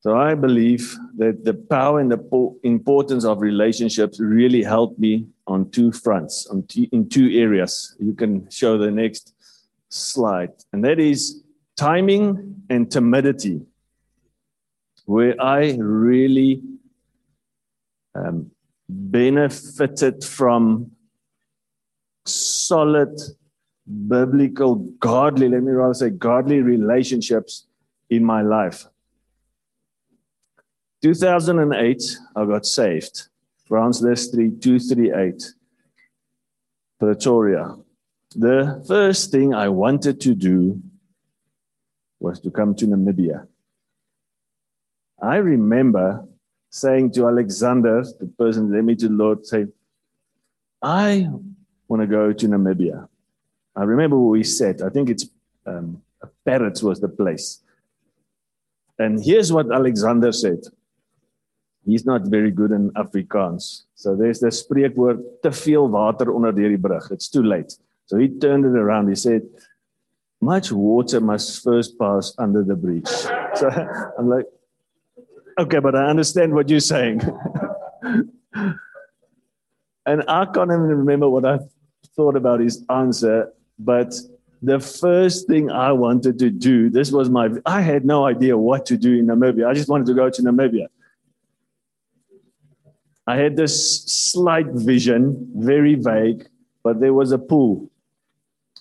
So 0.06 0.16
I 0.16 0.36
believe 0.36 0.96
that 1.18 1.46
the 1.46 1.56
power 1.56 2.00
and 2.00 2.12
the 2.12 2.56
importance 2.64 3.26
of 3.26 3.42
relationships 3.42 4.20
really 4.20 4.62
helped 4.62 5.00
me 5.00 5.26
on 5.48 5.72
two 5.72 5.92
fronts, 5.92 6.46
on 6.46 6.64
two, 6.68 6.88
in 6.92 7.10
two 7.10 7.32
areas. 7.32 7.96
You 8.00 8.14
can 8.14 8.48
show 8.52 8.78
the 8.78 8.92
next 8.92 9.34
slide, 9.90 10.52
and 10.74 10.84
that 10.86 11.00
is 11.00 11.42
timing 11.76 12.64
and 12.70 12.92
timidity, 12.92 13.62
where 15.06 15.40
I 15.42 15.76
really 15.80 16.62
um, 18.14 18.52
benefited 18.90 20.24
from 20.24 20.92
solid 22.26 23.20
biblical, 24.08 24.76
godly, 25.00 25.50
let 25.50 25.62
me 25.64 25.72
rather 25.72 25.94
say, 25.94 26.10
godly 26.10 26.62
relationships 26.62 27.68
in 28.10 28.24
my 28.24 28.42
life. 28.42 28.86
2008, 31.02 32.18
I 32.36 32.46
got 32.46 32.66
saved. 32.66 33.28
Franz 33.68 33.98
Street 33.98 34.62
238, 34.62 35.54
Pretoria. 37.00 37.76
The 38.36 38.84
first 38.88 39.32
thing 39.32 39.54
I 39.54 39.70
wanted 39.70 40.20
to 40.22 40.36
do 40.36 40.82
was 42.20 42.40
to 42.42 42.52
come 42.52 42.76
to 42.76 42.88
Namibia. 42.88 43.48
I 45.26 45.38
remember 45.38 46.26
saying 46.70 47.12
to 47.14 47.28
Alexander, 47.28 48.04
the 48.20 48.28
person 48.38 48.70
that 48.70 48.76
led 48.76 48.86
me 48.86 48.96
to 48.96 49.08
the 49.08 49.14
Lord, 49.14 49.46
say, 49.46 49.66
I 50.82 51.30
want 51.88 52.02
to 52.02 52.08
go 52.08 52.32
to 52.32 52.48
Namibia. 52.48 53.08
I 53.76 53.84
remember 53.84 54.20
what 54.20 54.32
we 54.32 54.44
said. 54.44 54.82
I 54.82 54.90
think 54.90 55.10
it's 55.10 55.26
um, 55.66 56.02
Parrots 56.46 56.84
was 56.84 57.00
the 57.00 57.10
place. 57.10 57.62
And 59.00 59.24
here's 59.24 59.52
what 59.52 59.72
Alexander 59.72 60.32
said 60.32 60.60
he's 61.86 62.06
not 62.06 62.22
very 62.24 62.52
good 62.52 62.72
in 62.72 62.92
Afrikaans. 62.92 63.84
So 63.96 64.16
there's 64.16 64.40
the 64.40 64.48
spreekwoord 64.48 65.22
te 65.44 65.52
veel 65.52 65.88
water 65.88 66.34
onder 66.34 66.52
die 66.52 66.78
brug. 66.78 67.12
It's 67.12 67.30
too 67.30 67.44
late. 67.44 67.78
So 68.06 68.18
he 68.18 68.28
turned 68.30 68.66
it 68.66 68.78
around. 68.78 69.08
He 69.10 69.16
said, 69.16 69.42
Much 70.42 70.72
water 70.72 71.20
must 71.22 71.64
first 71.64 71.98
pass 71.98 72.34
under 72.38 72.64
the 72.64 72.76
bridge. 72.76 73.10
So 73.56 73.70
I'm 74.20 74.28
like, 74.28 74.48
Okay, 75.58 75.80
but 75.80 75.96
I 75.96 76.08
understand 76.08 76.54
what 76.54 76.70
you're 76.70 76.82
saying. 76.82 77.22
and 80.06 80.24
I 80.28 80.46
can't 80.46 80.70
even 80.70 80.82
remember 80.82 81.30
what 81.30 81.46
I 81.46 81.60
thought 82.16 82.36
about 82.36 82.60
his 82.60 82.84
answer, 82.90 83.54
but 83.80 84.14
the 84.62 84.80
first 84.80 85.48
thing 85.48 85.72
I 85.72 85.92
wanted 85.92 86.40
to 86.40 86.50
do, 86.50 86.90
this 86.90 87.12
was 87.12 87.30
my, 87.30 87.50
I 87.66 87.82
had 87.82 88.06
no 88.06 88.26
idea 88.26 88.58
what 88.58 88.86
to 88.88 88.98
do 88.98 89.14
in 89.14 89.28
Namibia. 89.28 89.68
I 89.68 89.74
just 89.74 89.88
wanted 89.88 90.08
to 90.08 90.14
go 90.14 90.30
to 90.30 90.42
Namibia. 90.42 90.88
I 93.28 93.38
had 93.38 93.56
this 93.56 94.04
slight 94.04 94.68
vision, 94.68 95.52
very 95.56 95.96
vague, 95.96 96.48
but 96.84 97.00
there 97.00 97.14
was 97.14 97.32
a 97.32 97.38
pool. 97.38 97.90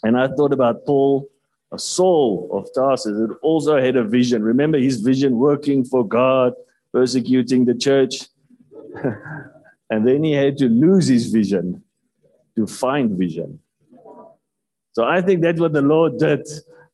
And 0.02 0.18
I 0.18 0.28
thought 0.28 0.52
about 0.52 0.84
Paul, 0.84 1.30
a 1.72 1.78
Saul 1.78 2.50
of 2.52 2.68
Tarsus, 2.74 3.16
that 3.16 3.36
also 3.42 3.80
had 3.80 3.96
a 3.96 4.04
vision. 4.04 4.42
Remember 4.42 4.78
his 4.78 5.00
vision 5.00 5.36
working 5.38 5.84
for 5.84 6.06
God, 6.06 6.54
persecuting 6.94 7.64
the 7.64 7.74
church. 7.74 8.28
and 9.90 10.06
then 10.06 10.22
he 10.22 10.32
had 10.32 10.56
to 10.58 10.68
lose 10.68 11.08
his 11.08 11.26
vision 11.26 11.82
to 12.56 12.66
find 12.66 13.18
vision. 13.18 13.58
So 14.92 15.04
I 15.04 15.20
think 15.20 15.42
that's 15.42 15.60
what 15.60 15.72
the 15.72 15.82
Lord 15.82 16.18
did. 16.18 16.46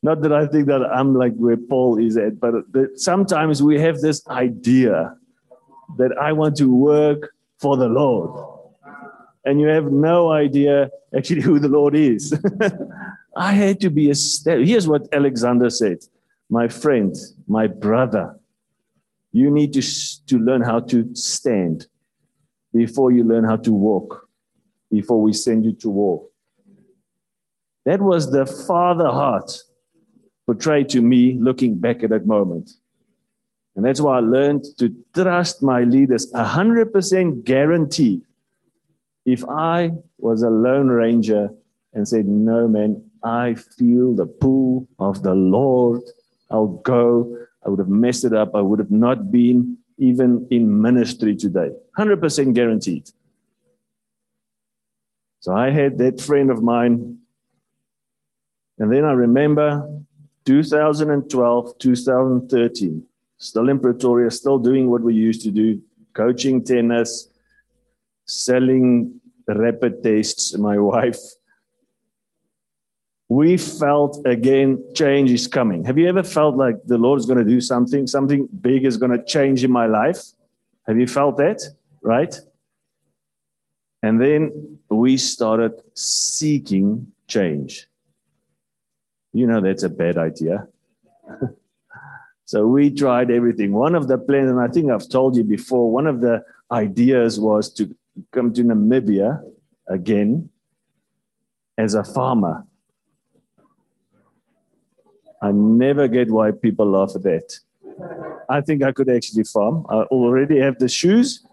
Not 0.02 0.22
that 0.22 0.32
I 0.32 0.46
think 0.46 0.66
that 0.68 0.82
I'm 0.82 1.14
like 1.14 1.34
where 1.34 1.58
Paul 1.58 1.98
is 1.98 2.16
at, 2.16 2.40
but 2.40 2.54
sometimes 2.94 3.62
we 3.62 3.78
have 3.78 4.00
this 4.00 4.26
idea 4.28 5.14
that 5.98 6.16
I 6.16 6.32
want 6.32 6.56
to 6.56 6.74
work 6.74 7.34
for 7.58 7.76
the 7.76 7.88
Lord. 7.88 8.46
And 9.44 9.60
you 9.60 9.66
have 9.66 9.92
no 9.92 10.32
idea 10.32 10.90
actually 11.14 11.42
who 11.42 11.58
the 11.58 11.68
Lord 11.68 11.94
is. 11.94 12.34
I 13.36 13.52
had 13.52 13.80
to 13.80 13.90
be 13.90 14.08
a 14.08 14.14
step. 14.14 14.60
Here's 14.60 14.88
what 14.88 15.08
Alexander 15.12 15.68
said 15.68 15.98
My 16.48 16.68
friend, 16.68 17.14
my 17.46 17.66
brother, 17.66 18.39
you 19.32 19.50
need 19.50 19.72
to, 19.74 19.82
to 20.26 20.38
learn 20.38 20.62
how 20.62 20.80
to 20.80 21.14
stand 21.14 21.86
before 22.72 23.12
you 23.12 23.24
learn 23.24 23.44
how 23.44 23.56
to 23.56 23.72
walk, 23.72 24.28
before 24.90 25.20
we 25.20 25.32
send 25.32 25.64
you 25.64 25.72
to 25.72 25.90
war. 25.90 26.26
That 27.84 28.00
was 28.00 28.30
the 28.30 28.46
father 28.46 29.08
heart 29.08 29.50
portrayed 30.46 30.88
to 30.90 31.00
me 31.00 31.38
looking 31.40 31.78
back 31.78 32.02
at 32.02 32.10
that 32.10 32.26
moment. 32.26 32.70
And 33.76 33.84
that's 33.84 34.00
why 34.00 34.16
I 34.16 34.20
learned 34.20 34.64
to 34.78 34.94
trust 35.14 35.62
my 35.62 35.84
leaders 35.84 36.30
100% 36.32 37.44
guarantee. 37.44 38.22
If 39.24 39.44
I 39.44 39.92
was 40.18 40.42
a 40.42 40.50
lone 40.50 40.88
ranger 40.88 41.50
and 41.92 42.06
said, 42.06 42.26
No, 42.26 42.66
man, 42.66 43.04
I 43.22 43.54
feel 43.54 44.14
the 44.14 44.26
pull 44.26 44.88
of 44.98 45.22
the 45.22 45.34
Lord, 45.34 46.02
I'll 46.50 46.80
go, 46.84 47.36
I 47.64 47.68
would 47.68 47.78
have 47.78 47.88
messed 47.88 48.24
it 48.24 48.32
up. 48.32 48.54
I 48.54 48.60
would 48.60 48.78
have 48.78 48.90
not 48.90 49.30
been 49.30 49.78
even 49.98 50.46
in 50.50 50.80
ministry 50.80 51.36
today. 51.36 51.70
100% 51.98 52.54
guaranteed. 52.54 53.10
So 55.40 55.54
I 55.54 55.70
had 55.70 55.98
that 55.98 56.20
friend 56.20 56.50
of 56.50 56.62
mine. 56.62 57.18
And 58.78 58.92
then 58.92 59.04
I 59.04 59.12
remember 59.12 60.02
2012, 60.46 61.78
2013 61.78 63.06
still 63.40 63.70
in 63.70 63.80
Pretoria, 63.80 64.30
still 64.30 64.58
doing 64.58 64.88
what 64.88 65.00
we 65.00 65.14
used 65.14 65.42
to 65.42 65.50
do, 65.50 65.80
coaching 66.12 66.62
tennis, 66.62 67.28
selling 68.26 69.20
rapid 69.48 70.02
tests, 70.02 70.56
my 70.56 70.78
wife. 70.92 71.18
We 73.30 73.56
felt 73.56 74.20
again 74.26 74.82
change 74.92 75.30
is 75.30 75.46
coming. 75.46 75.84
Have 75.84 75.96
you 75.96 76.08
ever 76.08 76.24
felt 76.24 76.56
like 76.56 76.74
the 76.86 76.98
Lord 76.98 77.20
is 77.20 77.26
going 77.26 77.38
to 77.38 77.44
do 77.44 77.60
something? 77.60 78.08
Something 78.08 78.48
big 78.60 78.84
is 78.84 78.96
going 78.96 79.12
to 79.12 79.24
change 79.24 79.62
in 79.62 79.70
my 79.70 79.86
life? 79.86 80.20
Have 80.88 80.98
you 80.98 81.06
felt 81.06 81.36
that? 81.36 81.62
Right? 82.02 82.34
And 84.02 84.20
then 84.20 84.78
we 84.88 85.16
started 85.16 85.80
seeking 85.94 87.12
change. 87.28 87.86
You 89.32 89.46
know, 89.46 89.60
that's 89.60 89.84
a 89.84 89.88
bad 89.88 90.18
idea. 90.18 90.66
So 92.50 92.66
we 92.66 92.90
tried 92.90 93.30
everything. 93.30 93.70
One 93.70 93.94
of 93.94 94.08
the 94.08 94.18
plans, 94.18 94.50
and 94.50 94.58
I 94.58 94.66
think 94.66 94.90
I've 94.90 95.08
told 95.08 95.36
you 95.36 95.44
before, 95.44 95.92
one 95.92 96.08
of 96.08 96.20
the 96.20 96.44
ideas 96.72 97.38
was 97.38 97.72
to 97.74 97.94
come 98.32 98.52
to 98.54 98.64
Namibia 98.64 99.40
again 99.86 100.50
as 101.78 101.94
a 101.94 102.02
farmer. 102.02 102.66
I 105.42 105.52
never 105.52 106.08
get 106.08 106.30
why 106.30 106.50
people 106.50 106.90
laugh 106.90 107.12
at 107.14 107.22
that. 107.22 107.58
I 108.48 108.60
think 108.60 108.82
I 108.82 108.92
could 108.92 109.08
actually 109.08 109.44
farm. 109.44 109.86
I 109.88 110.02
already 110.10 110.58
have 110.60 110.78
the 110.78 110.88
shoes, 110.88 111.46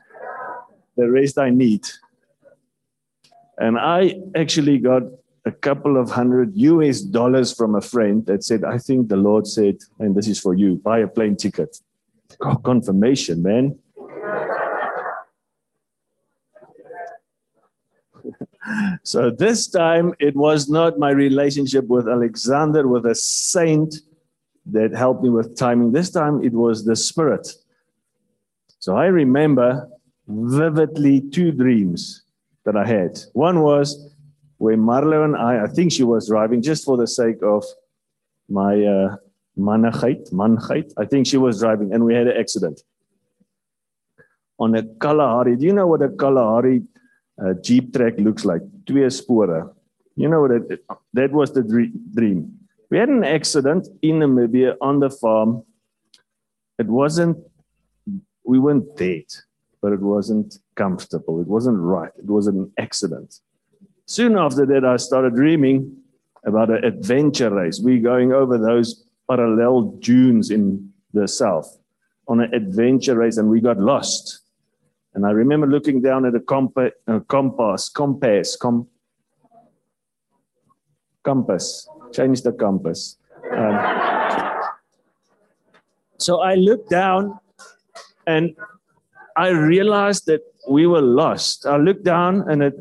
the 0.95 1.09
rest 1.09 1.37
I 1.37 1.49
need. 1.49 1.87
And 3.57 3.77
I 3.77 4.19
actually 4.35 4.77
got 4.79 5.03
a 5.45 5.51
couple 5.51 5.97
of 5.97 6.11
hundred 6.11 6.55
US 6.55 7.01
dollars 7.01 7.53
from 7.53 7.75
a 7.75 7.81
friend 7.81 8.25
that 8.25 8.43
said, 8.43 8.63
I 8.63 8.77
think 8.77 9.07
the 9.07 9.15
Lord 9.15 9.47
said, 9.47 9.77
and 9.99 10.15
this 10.15 10.27
is 10.27 10.39
for 10.39 10.53
you, 10.53 10.75
buy 10.75 10.99
a 10.99 11.07
plane 11.07 11.35
ticket. 11.35 11.79
Oh, 12.41 12.55
confirmation, 12.55 13.41
man. 13.41 13.79
So 19.03 19.29
this 19.29 19.67
time 19.67 20.13
it 20.19 20.35
was 20.35 20.69
not 20.69 20.99
my 20.99 21.11
relationship 21.11 21.87
with 21.87 22.07
Alexander, 22.07 22.87
with 22.87 23.05
a 23.05 23.15
saint 23.15 23.95
that 24.65 24.93
helped 24.93 25.23
me 25.23 25.29
with 25.29 25.57
timing. 25.57 25.91
This 25.91 26.09
time 26.09 26.43
it 26.43 26.53
was 26.53 26.85
the 26.85 26.95
Spirit. 26.95 27.47
So 28.79 28.95
I 28.95 29.05
remember 29.05 29.89
vividly 30.27 31.21
two 31.21 31.51
dreams 31.51 32.23
that 32.65 32.75
I 32.75 32.85
had. 32.85 33.19
One 33.33 33.61
was 33.61 34.13
where 34.57 34.77
Marlo 34.77 35.23
and 35.23 35.35
I, 35.35 35.63
I 35.63 35.67
think 35.67 35.91
she 35.91 36.03
was 36.03 36.27
driving 36.27 36.61
just 36.61 36.83
for 36.83 36.97
the 36.97 37.07
sake 37.07 37.41
of 37.43 37.63
my 38.49 38.73
uh, 38.83 39.15
manigheid. 39.57 40.93
I 40.97 41.05
think 41.05 41.27
she 41.27 41.37
was 41.37 41.59
driving 41.59 41.93
and 41.93 42.03
we 42.03 42.13
had 42.13 42.27
an 42.27 42.37
accident 42.37 42.81
on 44.59 44.75
a 44.75 44.83
Kalahari. 44.83 45.55
Do 45.55 45.65
you 45.65 45.73
know 45.73 45.87
what 45.87 46.01
a 46.01 46.09
Kalahari 46.09 46.81
uh, 47.43 47.53
Jeep 47.61 47.93
track 47.93 48.13
looks 48.17 48.45
like? 48.45 48.61
Twee 48.85 49.09
spore. 49.09 49.73
You 50.15 50.29
know 50.29 50.41
what 50.41 50.51
it, 50.51 50.83
that 51.13 51.31
was 51.31 51.53
the 51.53 51.63
dream. 51.63 52.57
We 52.89 52.97
had 52.97 53.09
an 53.09 53.23
accident 53.23 53.87
in 54.01 54.19
Namibia 54.19 54.75
on 54.81 54.99
the 54.99 55.09
farm. 55.09 55.63
It 56.79 56.87
wasn't, 56.87 57.37
we 58.43 58.59
weren't 58.59 58.95
dead, 58.95 59.25
but 59.81 59.91
it 59.93 59.99
wasn't 59.99 60.57
comfortable. 60.75 61.41
It 61.41 61.47
wasn't 61.47 61.77
right. 61.79 62.11
It 62.17 62.25
was 62.25 62.47
an 62.47 62.71
accident. 62.77 63.39
Soon 64.05 64.37
after 64.37 64.65
that, 64.65 64.85
I 64.85 64.97
started 64.97 65.35
dreaming 65.35 65.97
about 66.45 66.69
an 66.69 66.83
adventure 66.83 67.49
race. 67.49 67.79
We're 67.79 68.01
going 68.01 68.31
over 68.31 68.57
those 68.57 69.05
parallel 69.29 69.81
dunes 69.99 70.49
in 70.49 70.91
the 71.13 71.27
south 71.27 71.77
on 72.27 72.39
an 72.41 72.53
adventure 72.53 73.15
race, 73.15 73.37
and 73.37 73.49
we 73.49 73.59
got 73.59 73.77
lost. 73.77 74.39
And 75.13 75.25
I 75.25 75.31
remember 75.31 75.67
looking 75.67 76.01
down 76.01 76.25
at 76.25 76.35
a 76.35 76.39
compa- 76.39 76.91
compass, 77.27 77.89
compass, 77.89 78.55
com- 78.55 78.87
compass, 81.23 81.87
change 82.13 82.41
the 82.41 82.51
compass. 82.51 83.17
Um, 83.51 83.75
so 86.17 86.41
I 86.41 86.55
looked 86.55 86.89
down 86.89 87.39
and 88.25 88.55
I 89.35 89.49
realized 89.49 90.25
that 90.27 90.41
we 90.69 90.87
were 90.87 91.01
lost. 91.01 91.65
I 91.65 91.77
looked 91.77 92.03
down 92.03 92.49
and 92.49 92.61
it 92.63 92.75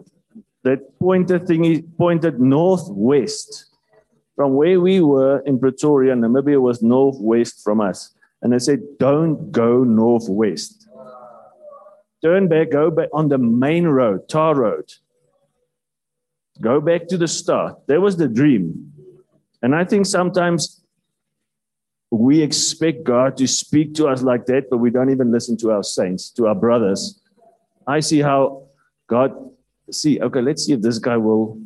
that 0.67 0.99
pointed 0.99 1.43
thingy 1.47 1.85
pointed 1.97 2.41
northwest 2.41 3.67
from 4.35 4.55
where 4.55 4.81
we 4.81 5.01
were 5.01 5.39
in 5.47 5.61
Pretoria. 5.61 6.15
Namibia 6.15 6.61
was 6.61 6.83
northwest 6.83 7.63
from 7.63 7.81
us. 7.81 8.13
And 8.43 8.53
I 8.53 8.59
said, 8.59 8.81
don't 8.99 9.53
go 9.53 9.85
northwest. 9.85 10.86
Turn 12.23 12.49
back, 12.49 12.71
go 12.71 12.91
back 12.91 13.09
on 13.13 13.29
the 13.29 13.39
main 13.39 13.87
road, 13.87 14.29
tar 14.29 14.55
road. 14.55 14.93
Go 16.61 16.81
back 16.81 17.09
to 17.09 17.19
the 17.19 17.29
start. 17.29 17.87
That 17.87 18.01
was 18.01 18.17
the 18.17 18.29
dream. 18.29 18.93
And 19.63 19.75
I 19.75 19.85
think 19.85 20.07
sometimes 20.07 20.83
we 22.11 22.41
expect 22.41 23.05
God 23.05 23.37
to 23.37 23.47
speak 23.47 23.95
to 23.95 24.09
us 24.09 24.23
like 24.23 24.47
that, 24.47 24.71
but 24.71 24.79
we 24.79 24.91
don't 24.91 25.11
even 25.11 25.31
listen 25.31 25.57
to 25.59 25.73
our 25.73 25.83
saints, 25.83 26.31
to 26.31 26.47
our 26.47 26.55
brothers. 26.55 27.21
I 27.87 28.01
see 28.01 28.21
how 28.21 28.69
God 29.09 29.35
see, 29.91 30.21
okay, 30.21 30.41
let's 30.41 30.65
see 30.65 30.73
if 30.73 30.81
this 30.81 30.99
guy 30.99 31.17
will, 31.17 31.59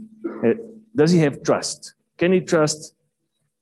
does 0.95 1.13
he 1.13 1.19
have 1.21 1.43
trust? 1.43 1.95
Can 2.19 2.33
he 2.33 2.41
trust 2.41 2.95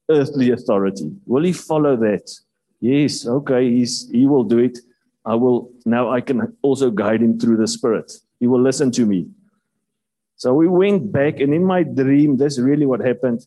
earthly 0.09 0.51
authority? 0.51 1.13
Will 1.27 1.45
he 1.45 1.53
follow 1.53 1.97
that? 1.97 2.31
Yes, 2.81 3.27
okay, 3.27 3.71
he's, 3.71 4.09
he 4.11 4.27
will 4.27 4.45
do 4.45 4.59
it. 4.59 4.79
I 5.29 5.35
will, 5.35 5.71
now 5.85 6.11
I 6.11 6.21
can 6.23 6.57
also 6.63 6.91
guide 6.91 7.23
him 7.23 7.39
through 7.39 7.59
the 7.59 7.69
Spirit. 7.69 8.11
He 8.41 8.47
will 8.47 8.63
listen 8.63 8.91
to 8.93 9.05
me. 9.05 9.29
So 10.37 10.55
we 10.55 10.69
went 10.69 11.13
back, 11.13 11.41
and 11.41 11.53
in 11.53 11.65
my 11.65 11.83
dream, 11.83 12.37
that's 12.37 12.59
really 12.59 12.87
what 12.87 13.01
happened. 13.01 13.47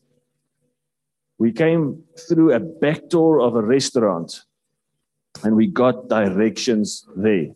We 1.38 1.50
came 1.50 2.04
through 2.28 2.52
a 2.52 2.60
back 2.60 3.08
door 3.08 3.40
of 3.40 3.56
a 3.56 3.62
restaurant 3.62 4.44
and 5.42 5.56
we 5.56 5.66
got 5.66 6.08
directions 6.08 7.06
there. 7.16 7.48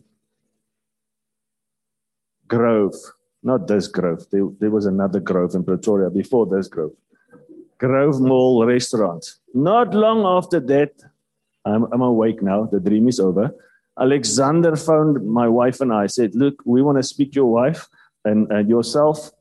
Grove, 2.47 2.95
not 3.43 3.67
this 3.67 3.87
Grove. 3.87 4.25
There, 4.31 4.47
there 4.59 4.71
was 4.71 4.85
another 4.85 5.19
Grove 5.19 5.55
in 5.55 5.63
Pretoria 5.63 6.09
before 6.09 6.45
this 6.45 6.67
Grove. 6.67 6.95
Grove 7.77 8.19
Mall 8.19 8.65
restaurant. 8.65 9.35
Not 9.53 9.93
long 9.93 10.25
after 10.25 10.59
that, 10.59 10.91
I'm, 11.63 11.83
I'm 11.93 12.01
awake 12.01 12.41
now. 12.41 12.65
The 12.65 12.79
dream 12.79 13.07
is 13.07 13.19
over. 13.19 13.53
Alexander 13.99 14.75
phoned 14.75 15.27
my 15.27 15.47
wife 15.47 15.81
and 15.81 15.91
I 15.91 16.07
said, 16.07 16.35
Look, 16.35 16.61
we 16.65 16.81
want 16.81 16.97
to 16.97 17.03
speak 17.03 17.31
to 17.31 17.35
your 17.37 17.51
wife 17.51 17.87
and, 18.25 18.51
and 18.51 18.69
yourself. 18.69 19.31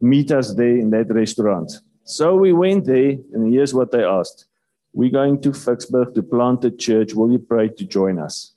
Meet 0.00 0.32
us 0.32 0.54
there 0.54 0.76
in 0.76 0.90
that 0.90 1.12
restaurant. 1.12 1.72
So 2.04 2.36
we 2.36 2.52
went 2.52 2.84
there, 2.84 3.16
and 3.32 3.52
here's 3.52 3.74
what 3.74 3.90
they 3.90 4.04
asked 4.04 4.46
We're 4.92 5.10
going 5.10 5.40
to 5.42 5.50
Ficksburg 5.50 6.14
to 6.14 6.22
plant 6.22 6.64
a 6.64 6.70
church. 6.70 7.14
Will 7.14 7.30
you 7.30 7.38
pray 7.38 7.68
to 7.68 7.84
join 7.84 8.18
us? 8.18 8.54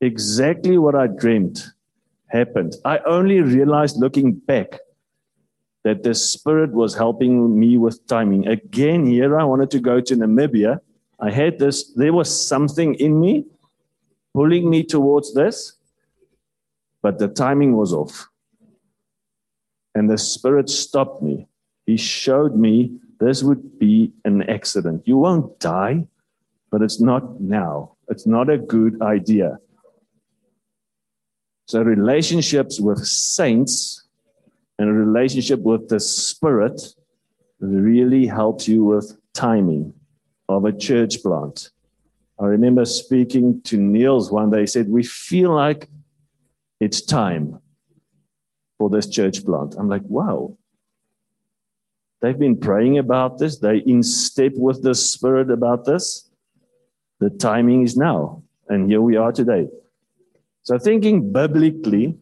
Exactly 0.00 0.78
what 0.78 0.94
I 0.94 1.06
dreamed 1.06 1.62
happened. 2.28 2.76
I 2.84 2.98
only 2.98 3.40
realized 3.40 3.96
looking 3.96 4.32
back 4.32 4.78
that 5.84 6.02
the 6.02 6.14
Spirit 6.14 6.72
was 6.72 6.94
helping 6.94 7.58
me 7.58 7.78
with 7.78 8.06
timing. 8.06 8.46
Again, 8.46 9.06
here 9.06 9.38
I 9.38 9.44
wanted 9.44 9.70
to 9.72 9.80
go 9.80 10.00
to 10.00 10.16
Namibia. 10.16 10.80
I 11.20 11.30
had 11.30 11.58
this, 11.58 11.92
there 11.94 12.12
was 12.12 12.28
something 12.28 12.94
in 12.94 13.18
me 13.18 13.46
pulling 14.34 14.68
me 14.68 14.82
towards 14.84 15.34
this, 15.34 15.74
but 17.02 17.18
the 17.18 17.28
timing 17.28 17.76
was 17.76 17.92
off. 17.92 18.28
And 19.94 20.08
the 20.08 20.18
Spirit 20.18 20.68
stopped 20.68 21.22
me. 21.22 21.48
He 21.86 21.96
showed 21.96 22.56
me 22.56 22.98
this 23.20 23.42
would 23.42 23.78
be 23.78 24.12
an 24.24 24.42
accident. 24.48 25.02
You 25.06 25.16
won't 25.16 25.58
die, 25.58 26.06
but 26.70 26.82
it's 26.82 27.00
not 27.00 27.40
now. 27.40 27.96
It's 28.08 28.26
not 28.26 28.48
a 28.48 28.58
good 28.58 29.00
idea. 29.02 29.58
So, 31.66 31.82
relationships 31.82 32.80
with 32.80 33.04
saints 33.06 34.04
and 34.78 34.88
a 34.88 34.92
relationship 34.92 35.60
with 35.60 35.88
the 35.88 36.00
Spirit 36.00 36.80
really 37.60 38.26
helps 38.26 38.68
you 38.68 38.84
with 38.84 39.18
timing 39.34 39.92
of 40.48 40.64
a 40.64 40.72
church 40.72 41.22
plant. 41.22 41.70
I 42.40 42.46
remember 42.46 42.84
speaking 42.84 43.60
to 43.62 43.76
Niels 43.76 44.30
one 44.30 44.50
day. 44.50 44.60
He 44.60 44.66
said, 44.66 44.88
We 44.88 45.02
feel 45.02 45.54
like 45.54 45.88
it's 46.80 47.02
time 47.02 47.60
for 48.78 48.88
this 48.88 49.08
church 49.08 49.44
plant. 49.44 49.74
I'm 49.76 49.88
like, 49.88 50.04
wow. 50.04 50.56
They've 52.20 52.38
been 52.38 52.56
praying 52.56 52.98
about 52.98 53.38
this. 53.38 53.58
They 53.58 53.78
in 53.78 54.02
step 54.02 54.52
with 54.54 54.82
the 54.82 54.94
Spirit 54.94 55.50
about 55.50 55.84
this. 55.84 56.28
The 57.20 57.30
timing 57.30 57.82
is 57.82 57.96
now. 57.96 58.42
And 58.68 58.88
here 58.88 59.00
we 59.00 59.16
are 59.16 59.32
today. 59.32 59.68
So, 60.62 60.78
thinking 60.78 61.32
biblically, 61.32 62.16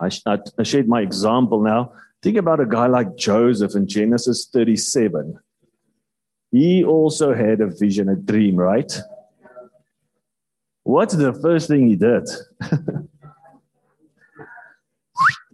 I, 0.00 0.10
I 0.26 0.62
shared 0.62 0.88
my 0.88 1.00
example 1.00 1.62
now. 1.62 1.92
Think 2.22 2.36
about 2.36 2.60
a 2.60 2.66
guy 2.66 2.86
like 2.86 3.16
Joseph 3.16 3.74
in 3.74 3.86
Genesis 3.86 4.48
37. 4.52 5.38
He 6.50 6.84
also 6.84 7.34
had 7.34 7.60
a 7.60 7.66
vision, 7.66 8.08
a 8.08 8.16
dream, 8.16 8.56
right? 8.56 8.92
What's 10.84 11.14
the 11.14 11.32
first 11.32 11.68
thing 11.68 11.88
he 11.88 11.96
did? 11.96 12.28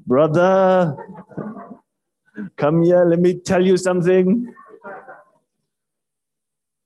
Brother, 0.07 0.97
come 2.57 2.83
here, 2.83 3.05
let 3.05 3.21
me 3.21 3.35
tell 3.35 3.65
you 3.65 3.77
something. 3.77 4.55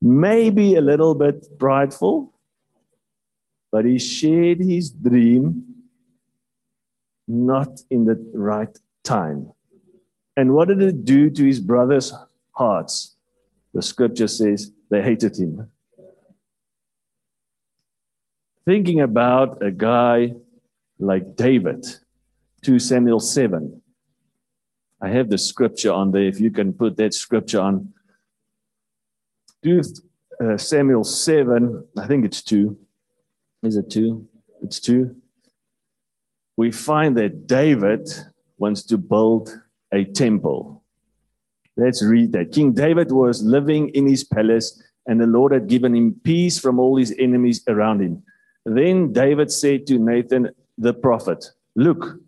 Maybe 0.00 0.74
a 0.74 0.80
little 0.80 1.14
bit 1.14 1.58
prideful, 1.58 2.34
but 3.70 3.84
he 3.84 3.98
shared 4.00 4.58
his 4.60 4.90
dream 4.90 5.64
not 7.28 7.80
in 7.90 8.04
the 8.04 8.16
right 8.34 8.76
time. 9.04 9.52
And 10.36 10.54
what 10.54 10.68
did 10.68 10.82
it 10.82 11.04
do 11.04 11.30
to 11.30 11.44
his 11.44 11.60
brothers' 11.60 12.12
hearts? 12.52 13.16
The 13.74 13.82
scripture 13.82 14.28
says 14.28 14.72
they 14.90 15.02
hated 15.02 15.38
him. 15.38 15.70
Thinking 18.64 19.00
about 19.00 19.62
a 19.62 19.70
guy 19.70 20.34
like 20.98 21.36
David, 21.36 21.84
2 22.62 22.78
Samuel 22.78 23.20
7. 23.20 23.82
I 25.00 25.08
have 25.08 25.28
the 25.28 25.38
scripture 25.38 25.92
on 25.92 26.12
there. 26.12 26.22
If 26.22 26.40
you 26.40 26.50
can 26.50 26.72
put 26.72 26.96
that 26.96 27.12
scripture 27.12 27.60
on. 27.60 27.92
2 29.64 29.82
uh, 30.40 30.56
Samuel 30.56 31.04
7, 31.04 31.84
I 31.98 32.06
think 32.06 32.24
it's 32.24 32.42
2. 32.42 32.76
Is 33.62 33.76
it 33.76 33.90
two? 33.90 34.26
It's 34.62 34.80
two. 34.80 35.16
We 36.56 36.72
find 36.72 37.16
that 37.16 37.46
David 37.46 38.08
wants 38.58 38.82
to 38.84 38.98
build 38.98 39.50
a 39.92 40.04
temple. 40.04 40.82
Let's 41.76 42.02
read 42.02 42.32
that. 42.32 42.52
King 42.52 42.72
David 42.72 43.12
was 43.12 43.42
living 43.42 43.88
in 43.90 44.06
his 44.06 44.24
palace, 44.24 44.82
and 45.06 45.20
the 45.20 45.26
Lord 45.26 45.52
had 45.52 45.68
given 45.68 45.94
him 45.94 46.20
peace 46.24 46.58
from 46.58 46.78
all 46.78 46.96
his 46.96 47.14
enemies 47.18 47.62
around 47.68 48.00
him. 48.00 48.22
Then 48.64 49.12
David 49.12 49.50
said 49.50 49.86
to 49.88 49.98
Nathan 49.98 50.50
the 50.78 50.94
prophet, 50.94 51.44
Look, 51.74 52.18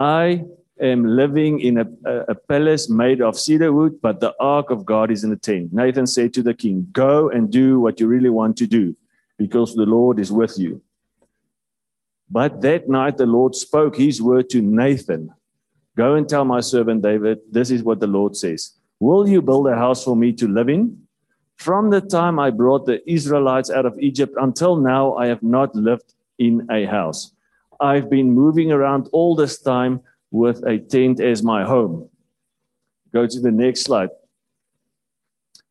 I 0.00 0.44
am 0.80 1.04
living 1.04 1.60
in 1.60 1.78
a, 1.78 1.86
a, 2.28 2.34
palace 2.34 2.88
made 2.88 3.20
of 3.20 3.38
cedar 3.38 3.72
wood, 3.72 4.00
but 4.00 4.20
the 4.20 4.34
ark 4.40 4.70
of 4.70 4.84
God 4.84 5.10
is 5.10 5.24
in 5.24 5.32
a 5.32 5.36
tent. 5.36 5.72
Nathan 5.72 6.06
said 6.06 6.32
to 6.34 6.42
the 6.42 6.54
king, 6.54 6.88
Go 6.92 7.28
and 7.28 7.50
do 7.50 7.80
what 7.80 8.00
you 8.00 8.06
really 8.06 8.30
want 8.30 8.56
to 8.58 8.66
do 8.66 8.96
because 9.36 9.74
the 9.74 9.86
Lord 9.86 10.18
is 10.18 10.32
with 10.32 10.58
you. 10.58 10.82
But 12.30 12.60
that 12.62 12.88
night 12.88 13.16
the 13.16 13.26
Lord 13.26 13.54
spoke 13.54 13.96
his 13.96 14.20
word 14.20 14.50
to 14.50 14.60
Nathan 14.60 15.32
Go 15.98 16.14
and 16.14 16.28
tell 16.28 16.44
my 16.44 16.60
servant 16.60 17.02
David, 17.02 17.40
this 17.50 17.72
is 17.72 17.82
what 17.82 17.98
the 17.98 18.06
Lord 18.06 18.36
says 18.36 18.74
Will 19.00 19.28
you 19.28 19.42
build 19.42 19.66
a 19.66 19.74
house 19.74 20.04
for 20.04 20.14
me 20.14 20.32
to 20.34 20.46
live 20.46 20.68
in? 20.68 21.07
From 21.58 21.90
the 21.90 22.00
time 22.00 22.38
I 22.38 22.50
brought 22.50 22.86
the 22.86 23.02
Israelites 23.10 23.68
out 23.68 23.84
of 23.84 23.98
Egypt 23.98 24.34
until 24.40 24.76
now, 24.76 25.16
I 25.16 25.26
have 25.26 25.42
not 25.42 25.74
lived 25.74 26.14
in 26.38 26.66
a 26.70 26.84
house. 26.84 27.32
I've 27.80 28.08
been 28.08 28.30
moving 28.30 28.70
around 28.70 29.08
all 29.12 29.34
this 29.34 29.58
time 29.60 30.00
with 30.30 30.64
a 30.64 30.78
tent 30.78 31.20
as 31.20 31.42
my 31.42 31.64
home. 31.64 32.08
Go 33.12 33.26
to 33.26 33.40
the 33.40 33.50
next 33.50 33.82
slide. 33.82 34.10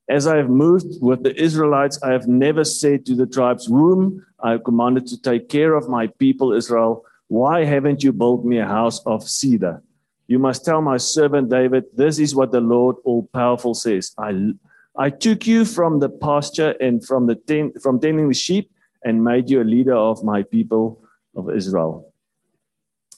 As 0.09 0.27
I 0.27 0.35
have 0.37 0.49
moved 0.49 1.01
with 1.01 1.23
the 1.23 1.39
Israelites, 1.41 2.01
I 2.03 2.11
have 2.11 2.27
never 2.27 2.65
said 2.65 3.05
to 3.05 3.15
the 3.15 3.25
tribes, 3.25 3.67
whom 3.67 4.25
I 4.41 4.51
have 4.51 4.65
commanded 4.65 5.07
to 5.07 5.21
take 5.21 5.47
care 5.47 5.73
of 5.73 5.89
my 5.89 6.07
people 6.07 6.53
Israel, 6.53 7.05
why 7.29 7.63
haven't 7.63 8.03
you 8.03 8.11
built 8.11 8.43
me 8.43 8.59
a 8.59 8.65
house 8.65 8.99
of 9.05 9.27
cedar? 9.27 9.81
You 10.27 10.39
must 10.39 10.65
tell 10.65 10.81
my 10.81 10.97
servant 10.97 11.49
David, 11.49 11.85
this 11.93 12.19
is 12.19 12.35
what 12.35 12.51
the 12.51 12.61
Lord 12.61 12.97
all 13.05 13.29
powerful 13.33 13.73
says. 13.73 14.13
I, 14.17 14.53
I 14.97 15.09
took 15.09 15.45
you 15.45 15.65
from 15.65 15.99
the 15.99 16.09
pasture 16.09 16.71
and 16.81 17.05
from 17.05 17.27
the 17.27 17.35
ten, 17.35 17.73
from 17.81 17.99
tending 17.99 18.29
the 18.29 18.33
sheep 18.33 18.71
and 19.03 19.23
made 19.23 19.49
you 19.49 19.61
a 19.61 19.63
leader 19.63 19.95
of 19.95 20.23
my 20.23 20.43
people 20.43 21.01
of 21.35 21.49
Israel. 21.51 22.11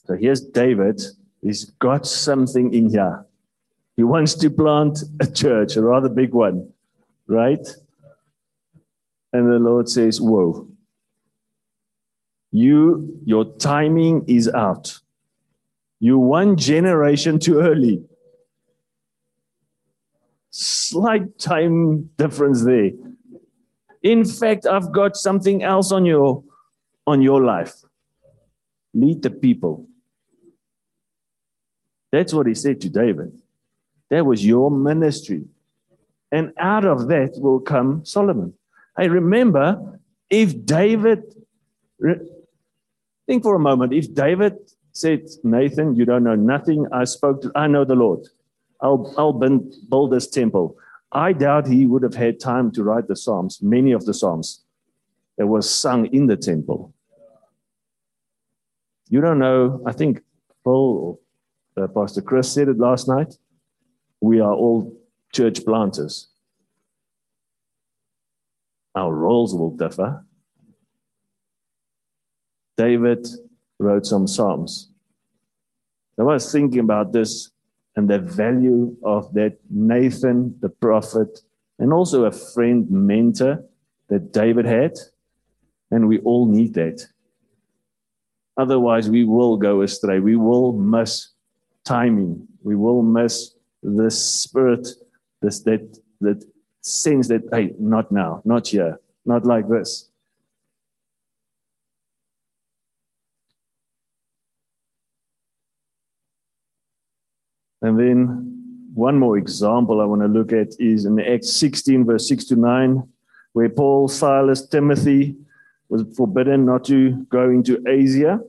So 0.05 0.15
here's 0.15 0.41
David. 0.41 1.01
He's 1.41 1.65
got 1.65 2.05
something 2.05 2.73
in 2.73 2.89
here. 2.89 3.25
He 3.95 4.03
wants 4.03 4.33
to 4.35 4.49
plant 4.49 4.99
a 5.21 5.27
church, 5.27 5.77
a 5.77 5.81
rather 5.81 6.09
big 6.09 6.33
one 6.33 6.73
right? 7.29 7.65
And 9.31 9.49
the 9.49 9.59
Lord 9.59 9.87
says, 9.87 10.19
Whoa, 10.19 10.67
you, 12.51 13.21
your 13.23 13.45
timing 13.57 14.25
is 14.27 14.49
out. 14.49 14.99
You 15.99 16.17
one 16.17 16.57
generation 16.57 17.39
too 17.39 17.59
early. 17.59 18.03
Slight 20.51 21.37
time 21.37 22.09
difference 22.17 22.63
there. 22.63 22.91
In 24.01 24.25
fact, 24.25 24.65
I've 24.65 24.91
got 24.91 25.15
something 25.15 25.63
else 25.63 25.91
on 25.91 26.05
your 26.05 26.43
on 27.05 27.21
your 27.21 27.41
life. 27.41 27.73
Lead 28.93 29.21
the 29.21 29.29
people. 29.29 29.87
That's 32.11 32.33
what 32.33 32.47
he 32.47 32.55
said 32.55 32.81
to 32.81 32.89
David. 32.89 33.39
That 34.09 34.25
was 34.25 34.45
your 34.45 34.71
ministry. 34.71 35.45
And 36.31 36.53
out 36.57 36.85
of 36.85 37.07
that 37.07 37.33
will 37.37 37.59
come 37.59 38.05
Solomon. 38.05 38.53
I 38.97 39.05
remember 39.05 39.99
if 40.29 40.65
David, 40.65 41.23
think 43.27 43.43
for 43.43 43.55
a 43.55 43.59
moment, 43.59 43.93
if 43.93 44.13
David 44.13 44.57
said, 44.91 45.27
Nathan, 45.43 45.95
you 45.95 46.05
don't 46.05 46.23
know 46.23 46.35
nothing, 46.35 46.87
I 46.91 47.05
spoke 47.05 47.41
to, 47.43 47.51
I 47.55 47.67
know 47.67 47.85
the 47.85 47.95
Lord. 47.95 48.27
I'll 48.81 49.33
build 49.33 50.11
this 50.11 50.27
temple. 50.27 50.77
I 51.11 51.33
doubt 51.33 51.67
he 51.67 51.85
would 51.85 52.03
have 52.03 52.15
had 52.15 52.39
time 52.39 52.71
to 52.73 52.83
write 52.83 53.07
the 53.07 53.15
Psalms, 53.15 53.61
many 53.61 53.91
of 53.91 54.05
the 54.05 54.13
Psalms 54.13 54.63
that 55.37 55.47
was 55.47 55.69
sung 55.69 56.05
in 56.07 56.27
the 56.27 56.37
temple. 56.37 56.93
You 59.09 59.21
don't 59.21 59.39
know, 59.39 59.81
I 59.85 59.91
think 59.91 60.21
Paul 60.63 61.19
uh, 61.75 61.87
Pastor 61.87 62.21
Chris 62.21 62.51
said 62.51 62.67
it 62.67 62.77
last 62.77 63.07
night. 63.07 63.37
We 64.21 64.39
are 64.39 64.53
all 64.53 64.95
church 65.33 65.65
planters. 65.65 66.27
Our 68.95 69.13
roles 69.13 69.55
will 69.55 69.75
differ. 69.75 70.25
David 72.77 73.27
wrote 73.79 74.05
some 74.05 74.27
Psalms. 74.27 74.89
I 76.19 76.23
was 76.23 76.51
thinking 76.51 76.79
about 76.79 77.13
this 77.13 77.49
and 77.95 78.09
the 78.09 78.19
value 78.19 78.95
of 79.03 79.33
that 79.33 79.57
Nathan, 79.69 80.55
the 80.61 80.69
prophet, 80.69 81.39
and 81.79 81.93
also 81.93 82.25
a 82.25 82.31
friend, 82.31 82.89
mentor 82.89 83.63
that 84.09 84.31
David 84.31 84.65
had. 84.65 84.93
And 85.91 86.07
we 86.07 86.19
all 86.19 86.45
need 86.45 86.75
that. 86.75 87.05
Otherwise, 88.57 89.09
we 89.09 89.23
will 89.23 89.57
go 89.57 89.81
astray. 89.81 90.19
We 90.19 90.35
will 90.35 90.73
miss 90.73 91.29
timing. 91.85 92.47
We 92.61 92.75
will 92.75 93.01
miss 93.01 93.55
the 93.81 94.11
spirit, 94.11 94.87
this 95.41 95.61
that 95.61 95.97
that 96.21 96.43
sense 96.81 97.27
that 97.29 97.43
hey, 97.51 97.73
not 97.79 98.11
now, 98.11 98.41
not 98.45 98.67
here, 98.67 98.99
not 99.25 99.45
like 99.45 99.67
this. 99.69 100.08
And 107.81 107.99
then 107.99 108.83
one 108.93 109.17
more 109.17 109.37
example 109.37 110.01
I 110.01 110.05
want 110.05 110.21
to 110.21 110.27
look 110.27 110.51
at 110.51 110.79
is 110.79 111.05
in 111.05 111.19
Acts 111.19 111.53
16, 111.53 112.05
verse 112.05 112.27
6 112.27 112.45
to 112.45 112.55
9, 112.55 113.03
where 113.53 113.69
Paul, 113.69 114.07
Silas, 114.07 114.67
Timothy 114.67 115.35
was 115.87 116.03
forbidden 116.15 116.65
not 116.65 116.85
to 116.85 117.25
go 117.29 117.49
into 117.49 117.81
Asia. 117.87 118.39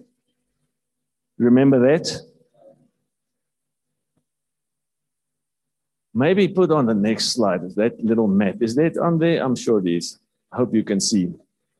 Remember 1.39 1.79
that? 1.81 2.21
Maybe 6.13 6.49
put 6.49 6.71
on 6.71 6.87
the 6.87 6.95
next 6.95 7.33
slide 7.33 7.61
that 7.77 8.03
little 8.05 8.27
map. 8.27 8.57
Is 8.61 8.75
that 8.75 8.99
on 8.99 9.19
there? 9.19 9.43
I'm 9.43 9.55
sure 9.55 9.79
it 9.79 9.89
is. 9.89 10.19
I 10.53 10.57
hope 10.57 10.75
you 10.75 10.83
can 10.83 11.01
see. 11.01 11.33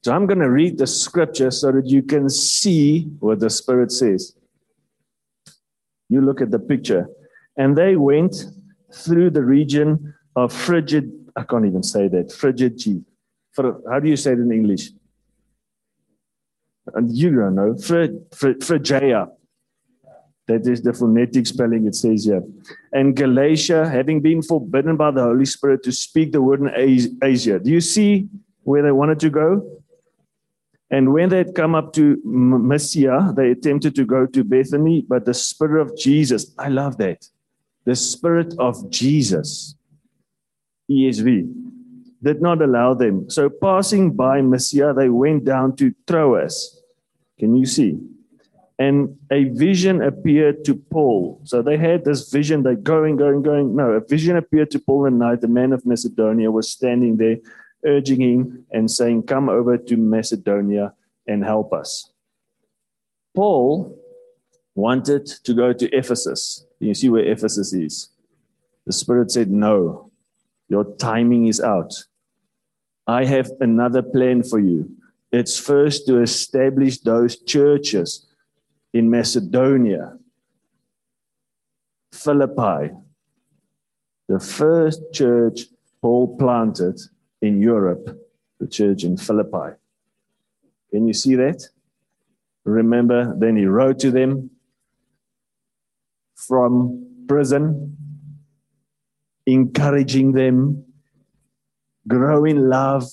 So 0.03 0.15
I'm 0.15 0.27
going 0.27 0.39
to 0.39 0.49
read 0.49 0.79
the 0.79 0.87
scripture 0.87 1.51
so 1.51 1.73
that 1.73 1.87
you 1.87 2.03
can 2.03 2.31
see 2.31 3.03
what 3.19 3.41
the 3.41 3.51
Spirit 3.51 3.93
says. 3.93 4.35
You 6.09 6.23
look 6.23 6.41
at 6.41 6.51
the 6.51 6.59
picture. 6.59 7.09
And 7.57 7.77
they 7.77 7.97
went 7.97 8.45
through 8.93 9.31
the 9.31 9.43
region 9.43 10.15
of 10.37 10.53
Frigid, 10.53 11.11
I 11.37 11.43
can't 11.45 11.67
even 11.67 11.83
say 11.83 12.09
that, 12.09 12.33
Frigid 12.33 12.79
G. 12.79 13.03
How 13.57 14.01
do 14.01 14.09
you 14.09 14.17
say 14.17 14.33
it 14.33 14.39
in 14.39 14.53
English? 14.53 14.91
And 16.95 17.15
you 17.15 17.31
don't 17.35 17.55
know, 17.55 17.77
Phrygia. 17.77 19.29
That 20.47 20.67
is 20.67 20.83
the 20.83 20.93
phonetic 20.93 21.47
spelling 21.47 21.87
it 21.87 21.95
says 21.95 22.25
here. 22.25 22.43
And 22.93 23.15
Galatia, 23.15 23.89
having 23.89 24.21
been 24.21 24.43
forbidden 24.43 24.97
by 24.97 25.13
the 25.13 25.23
Holy 25.23 25.45
Spirit 25.45 25.85
to 25.85 25.93
speak 25.93 26.33
the 26.33 26.43
word 26.43 26.61
in 26.61 27.19
Asia. 27.23 27.61
Do 27.61 27.71
you 27.71 27.81
see 27.81 28.29
where 28.65 28.83
they 28.83 28.91
wanted 28.91 29.21
to 29.21 29.31
go? 29.31 29.81
And 30.91 31.13
when 31.13 31.29
they 31.29 31.39
had 31.39 31.55
come 31.55 31.77
up 31.77 31.93
to 31.93 32.21
Mysia, 32.25 33.33
they 33.37 33.53
attempted 33.53 33.95
to 33.95 34.05
go 34.05 34.27
to 34.27 34.43
Bithynia, 34.43 35.03
but 35.07 35.25
the 35.25 35.35
Spirit 35.35 35.83
of 35.83 35.97
Jesus, 35.97 36.53
I 36.59 36.69
love 36.69 36.97
that. 36.99 37.29
The 37.85 37.97
Spirit 37.97 38.55
of 38.59 38.91
Jesus, 38.91 39.75
ESV, 40.91 41.53
did 42.23 42.43
not 42.43 42.61
allow 42.61 42.95
them. 42.95 43.31
So 43.31 43.49
passing 43.49 44.13
by 44.13 44.43
Mysia, 44.43 44.93
they 44.95 45.09
went 45.09 45.45
down 45.45 45.77
to 45.77 45.95
Troas. 46.07 46.83
Can 47.39 47.57
you 47.57 47.65
see? 47.65 47.99
And 48.79 49.19
a 49.31 49.45
vision 49.45 50.03
appeared 50.03 50.65
to 50.65 50.75
Paul. 50.75 51.41
So 51.45 51.61
they 51.63 51.77
had 51.77 52.05
this 52.05 52.31
vision, 52.31 52.63
they're 52.63 52.75
going, 52.75 53.17
going, 53.17 53.43
going. 53.43 53.77
No, 53.77 53.91
a 53.93 54.01
vision 54.01 54.37
appeared 54.37 54.71
to 54.73 54.79
Paul 54.79 55.07
at 55.07 55.13
night. 55.13 55.41
The 55.41 55.49
man 55.49 55.73
of 55.73 55.85
Macedonia 55.85 56.51
was 56.51 56.71
standing 56.71 57.17
there, 57.17 57.37
urging 57.85 58.21
him 58.21 58.67
and 58.71 58.91
saying, 58.91 59.25
Come 59.25 59.49
over 59.51 59.77
to 59.77 59.97
Macedonia 59.97 60.95
and 61.27 61.45
help 61.45 61.73
us. 61.75 62.11
Paul 63.35 64.00
wanted 64.81 65.27
to 65.27 65.55
go 65.55 65.73
to 65.73 65.89
Ephesus. 65.91 66.65
You 66.79 66.95
see 66.95 67.09
where 67.09 67.25
Ephesus 67.25 67.73
is. 67.73 68.09
The 68.87 68.93
Spirit 68.93 69.31
said, 69.31 69.51
No, 69.51 70.11
your 70.69 70.85
timing 70.97 71.47
is 71.47 71.61
out. 71.61 71.93
I 73.07 73.25
have 73.25 73.51
another 73.61 74.03
plan 74.03 74.43
for 74.43 74.59
you. 74.59 74.91
It's 75.33 75.59
first 75.59 76.07
to 76.07 76.21
establish 76.21 76.99
those 76.99 77.37
churches 77.43 78.27
in 78.93 79.11
Macedonia, 79.11 80.17
Philippi, 82.13 82.95
the 84.29 84.41
first 84.41 85.01
church 85.13 85.67
Paul 86.03 86.37
planted 86.37 87.01
in 87.43 87.61
Europe, 87.61 88.19
the 88.59 88.67
church 88.67 89.05
in 89.05 89.17
Philippi. 89.17 89.77
Can 90.91 91.07
you 91.07 91.15
see 91.15 91.37
that? 91.37 91.69
Remember, 92.65 93.35
then 93.37 93.57
he 93.57 93.65
wrote 93.67 93.99
to 94.01 94.11
them 94.11 94.51
from 96.47 97.07
prison, 97.29 97.97
encouraging 99.47 100.33
them, 100.33 100.85
growing 102.09 102.69
love. 102.69 103.05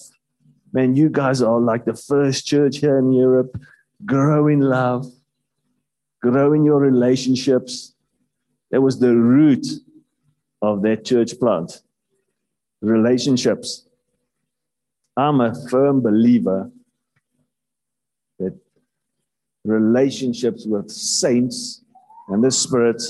Man, 0.73 0.95
you 0.95 1.09
guys 1.09 1.41
are 1.41 1.59
like 1.59 1.85
the 1.85 1.95
first 1.95 2.45
church 2.45 2.77
here 2.77 2.97
in 2.97 3.11
Europe. 3.11 3.57
growing 4.05 4.59
love, 4.59 5.05
growing 6.21 6.63
your 6.63 6.79
relationships. 6.79 7.95
That 8.71 8.81
was 8.81 8.99
the 8.99 9.15
root 9.15 9.65
of 10.61 10.81
that 10.83 11.05
church 11.05 11.39
plant 11.39 11.81
relationships. 12.81 13.87
I'm 15.15 15.41
a 15.41 15.53
firm 15.69 16.01
believer 16.01 16.69
that 18.39 18.55
relationships 19.63 20.65
with 20.65 20.91
saints 20.91 21.83
and 22.27 22.43
this 22.43 22.57
Spirit 22.57 23.01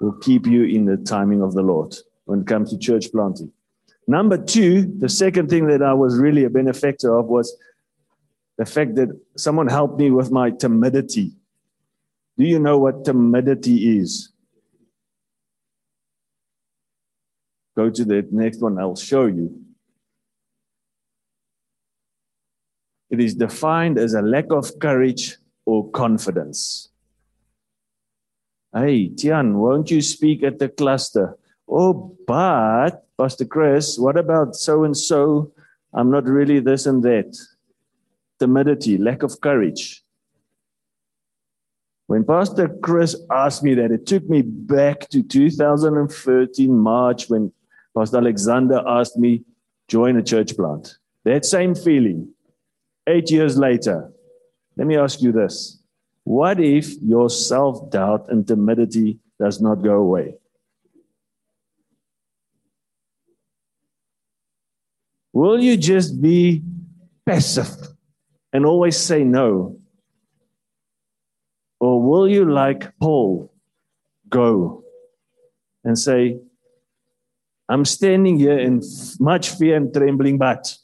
will 0.00 0.12
keep 0.12 0.46
you 0.46 0.64
in 0.64 0.84
the 0.84 0.96
timing 0.96 1.42
of 1.42 1.54
the 1.54 1.62
Lord 1.62 1.94
when 2.24 2.40
it 2.40 2.46
comes 2.46 2.70
to 2.70 2.78
church 2.78 3.10
planting. 3.12 3.52
Number 4.06 4.36
two, 4.36 4.82
the 4.98 5.08
second 5.08 5.48
thing 5.48 5.66
that 5.68 5.82
I 5.82 5.94
was 5.94 6.18
really 6.18 6.44
a 6.44 6.50
benefactor 6.50 7.16
of 7.16 7.26
was 7.26 7.56
the 8.58 8.66
fact 8.66 8.94
that 8.96 9.08
someone 9.36 9.68
helped 9.68 9.98
me 9.98 10.10
with 10.10 10.30
my 10.30 10.50
timidity. 10.50 11.32
Do 12.36 12.44
you 12.44 12.58
know 12.58 12.78
what 12.78 13.04
timidity 13.04 13.98
is? 13.98 14.32
Go 17.76 17.88
to 17.88 18.04
the 18.04 18.26
next 18.30 18.60
one, 18.60 18.78
I'll 18.78 18.96
show 18.96 19.26
you. 19.26 19.62
It 23.10 23.20
is 23.20 23.34
defined 23.34 23.98
as 23.98 24.14
a 24.14 24.22
lack 24.22 24.50
of 24.50 24.78
courage 24.78 25.36
or 25.66 25.90
confidence. 25.90 26.90
Hey, 28.72 29.08
Tian, 29.08 29.58
won't 29.58 29.90
you 29.90 30.00
speak 30.00 30.44
at 30.44 30.60
the 30.60 30.68
cluster? 30.68 31.36
Oh, 31.68 32.16
but, 32.26 33.04
Pastor 33.18 33.44
Chris, 33.44 33.98
what 33.98 34.16
about 34.16 34.54
so 34.54 34.84
and 34.84 34.96
so? 34.96 35.52
I'm 35.92 36.10
not 36.10 36.24
really 36.24 36.60
this 36.60 36.86
and 36.86 37.02
that. 37.02 37.36
Timidity, 38.38 38.96
lack 38.96 39.24
of 39.24 39.40
courage. 39.40 40.04
When 42.06 42.24
Pastor 42.24 42.68
Chris 42.68 43.16
asked 43.30 43.64
me 43.64 43.74
that, 43.74 43.90
it 43.90 44.06
took 44.06 44.28
me 44.28 44.42
back 44.42 45.08
to 45.10 45.22
2013 45.22 46.72
March 46.72 47.28
when 47.28 47.52
Pastor 47.96 48.18
Alexander 48.18 48.82
asked 48.86 49.18
me 49.18 49.42
join 49.88 50.16
a 50.16 50.22
church 50.22 50.56
plant. 50.56 50.96
That 51.24 51.44
same 51.44 51.74
feeling. 51.74 52.32
Eight 53.08 53.32
years 53.32 53.58
later, 53.58 54.12
let 54.76 54.86
me 54.86 54.96
ask 54.96 55.20
you 55.20 55.32
this 55.32 55.79
what 56.24 56.60
if 56.60 57.00
your 57.02 57.30
self 57.30 57.90
doubt 57.90 58.26
and 58.28 58.46
timidity 58.46 59.18
does 59.38 59.60
not 59.60 59.82
go 59.82 59.94
away? 59.94 60.34
Will 65.32 65.60
you 65.60 65.76
just 65.76 66.20
be 66.20 66.62
passive 67.24 67.70
and 68.52 68.66
always 68.66 68.96
say 68.96 69.24
no? 69.24 69.78
Or 71.78 72.02
will 72.02 72.28
you, 72.28 72.44
like 72.44 72.98
Paul, 72.98 73.52
go 74.28 74.84
and 75.82 75.98
say, 75.98 76.40
I'm 77.68 77.84
standing 77.84 78.38
here 78.38 78.58
in 78.58 78.82
much 79.18 79.50
fear 79.50 79.76
and 79.76 79.94
trembling, 79.94 80.36
but 80.36 80.76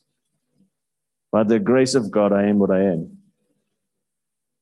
by 1.32 1.42
the 1.42 1.58
grace 1.58 1.94
of 1.94 2.10
God, 2.10 2.32
I 2.32 2.44
am 2.44 2.58
what 2.58 2.70
I 2.70 2.82
am. 2.82 3.15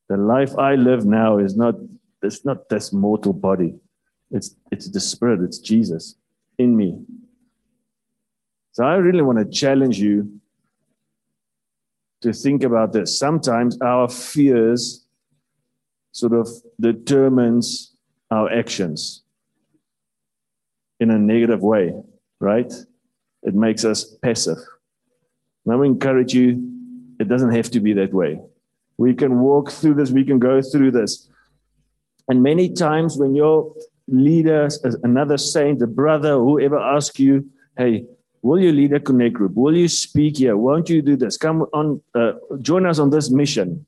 The 0.08 0.16
life 0.16 0.56
I 0.58 0.74
live 0.74 1.04
now 1.04 1.38
is 1.38 1.56
not 1.56 1.74
it's 2.22 2.44
not 2.44 2.68
this 2.68 2.92
mortal 2.92 3.32
body. 3.32 3.74
It's 4.30 4.56
it's 4.70 4.90
the 4.90 5.00
spirit, 5.00 5.40
it's 5.40 5.58
Jesus 5.58 6.16
in 6.58 6.76
me. 6.76 6.98
So 8.72 8.84
I 8.84 8.96
really 8.96 9.22
want 9.22 9.38
to 9.38 9.44
challenge 9.44 9.98
you 9.98 10.40
to 12.22 12.32
think 12.32 12.64
about 12.64 12.92
this. 12.92 13.18
Sometimes 13.18 13.78
our 13.80 14.08
fears 14.08 15.04
sort 16.12 16.32
of 16.32 16.48
determines 16.80 17.94
our 18.30 18.50
actions 18.50 19.22
in 21.00 21.10
a 21.10 21.18
negative 21.18 21.60
way, 21.60 21.92
right? 22.40 22.72
It 23.42 23.54
makes 23.54 23.84
us 23.84 24.04
passive. 24.22 24.58
And 25.64 25.74
I 25.74 25.76
will 25.76 25.84
encourage 25.84 26.34
you, 26.34 27.16
it 27.20 27.28
doesn't 27.28 27.52
have 27.52 27.70
to 27.72 27.80
be 27.80 27.92
that 27.94 28.12
way. 28.12 28.40
We 28.96 29.14
can 29.14 29.40
walk 29.40 29.70
through 29.70 29.94
this, 29.94 30.10
we 30.10 30.24
can 30.24 30.38
go 30.38 30.62
through 30.62 30.92
this. 30.92 31.28
And 32.28 32.42
many 32.42 32.72
times 32.72 33.16
when 33.16 33.34
your 33.34 33.74
leader, 34.08 34.68
another 35.02 35.36
saint, 35.36 35.82
a 35.82 35.86
brother, 35.86 36.34
whoever 36.34 36.78
asks 36.78 37.18
you, 37.18 37.50
hey, 37.76 38.04
will 38.42 38.60
you 38.60 38.72
lead 38.72 38.92
a 38.92 39.00
connect 39.00 39.34
group? 39.34 39.52
Will 39.54 39.76
you 39.76 39.88
speak 39.88 40.38
here? 40.38 40.56
Won't 40.56 40.88
you 40.88 41.02
do 41.02 41.16
this? 41.16 41.36
Come 41.36 41.62
on, 41.72 42.00
uh, 42.14 42.32
join 42.60 42.86
us 42.86 42.98
on 42.98 43.10
this 43.10 43.30
mission. 43.30 43.86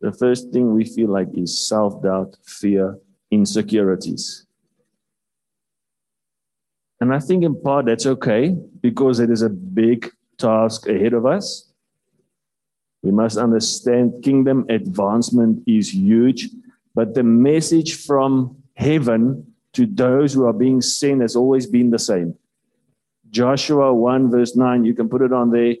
The 0.00 0.12
first 0.12 0.52
thing 0.52 0.74
we 0.74 0.84
feel 0.84 1.08
like 1.08 1.28
is 1.34 1.66
self 1.66 2.02
doubt, 2.02 2.36
fear, 2.44 2.98
insecurities. 3.30 4.46
And 7.00 7.12
I 7.12 7.18
think 7.18 7.44
in 7.44 7.60
part 7.60 7.86
that's 7.86 8.06
okay 8.06 8.56
because 8.80 9.20
it 9.20 9.30
is 9.30 9.42
a 9.42 9.50
big 9.50 10.10
task 10.38 10.88
ahead 10.88 11.12
of 11.12 11.26
us. 11.26 11.65
We 13.06 13.12
must 13.12 13.38
understand 13.38 14.24
kingdom 14.24 14.66
advancement 14.68 15.62
is 15.64 15.94
huge, 15.94 16.48
but 16.92 17.14
the 17.14 17.22
message 17.22 18.04
from 18.04 18.56
heaven 18.74 19.46
to 19.74 19.86
those 19.86 20.34
who 20.34 20.44
are 20.44 20.52
being 20.52 20.80
sent 20.80 21.20
has 21.20 21.36
always 21.36 21.68
been 21.68 21.90
the 21.90 22.00
same. 22.00 22.34
Joshua 23.30 23.94
1, 23.94 24.28
verse 24.32 24.56
9, 24.56 24.84
you 24.84 24.92
can 24.92 25.08
put 25.08 25.22
it 25.22 25.32
on 25.32 25.52
there. 25.52 25.76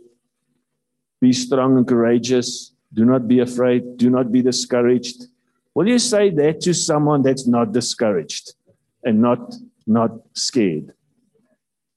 Be 1.20 1.32
strong 1.32 1.76
and 1.76 1.88
courageous. 1.88 2.72
Do 2.94 3.04
not 3.04 3.26
be 3.26 3.40
afraid. 3.40 3.96
Do 3.96 4.08
not 4.08 4.30
be 4.30 4.40
discouraged. 4.40 5.24
Will 5.74 5.88
you 5.88 5.98
say 5.98 6.30
that 6.30 6.60
to 6.60 6.72
someone 6.72 7.22
that's 7.22 7.48
not 7.48 7.72
discouraged 7.72 8.54
and 9.02 9.20
not, 9.20 9.52
not 9.84 10.12
scared? 10.34 10.92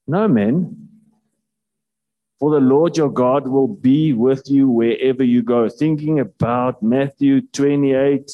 No, 0.08 0.26
man. 0.26 0.88
For 2.40 2.50
the 2.50 2.58
Lord 2.58 2.96
your 2.96 3.10
God 3.10 3.46
will 3.46 3.68
be 3.68 4.14
with 4.14 4.44
you 4.46 4.70
wherever 4.70 5.22
you 5.22 5.42
go. 5.42 5.68
Thinking 5.68 6.20
about 6.20 6.82
Matthew 6.82 7.42
28, 7.42 8.30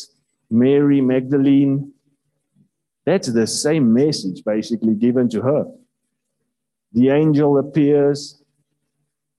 Mary 0.49 1.01
Magdalene, 1.01 1.93
that's 3.05 3.27
the 3.27 3.49
same 3.49 3.93
message 3.93 4.45
basically 4.45 4.95
given 4.95 5.29
to 5.31 5.43
her. 5.43 5.65
The 6.93 7.11
angel 7.11 7.59
appears, 7.59 8.41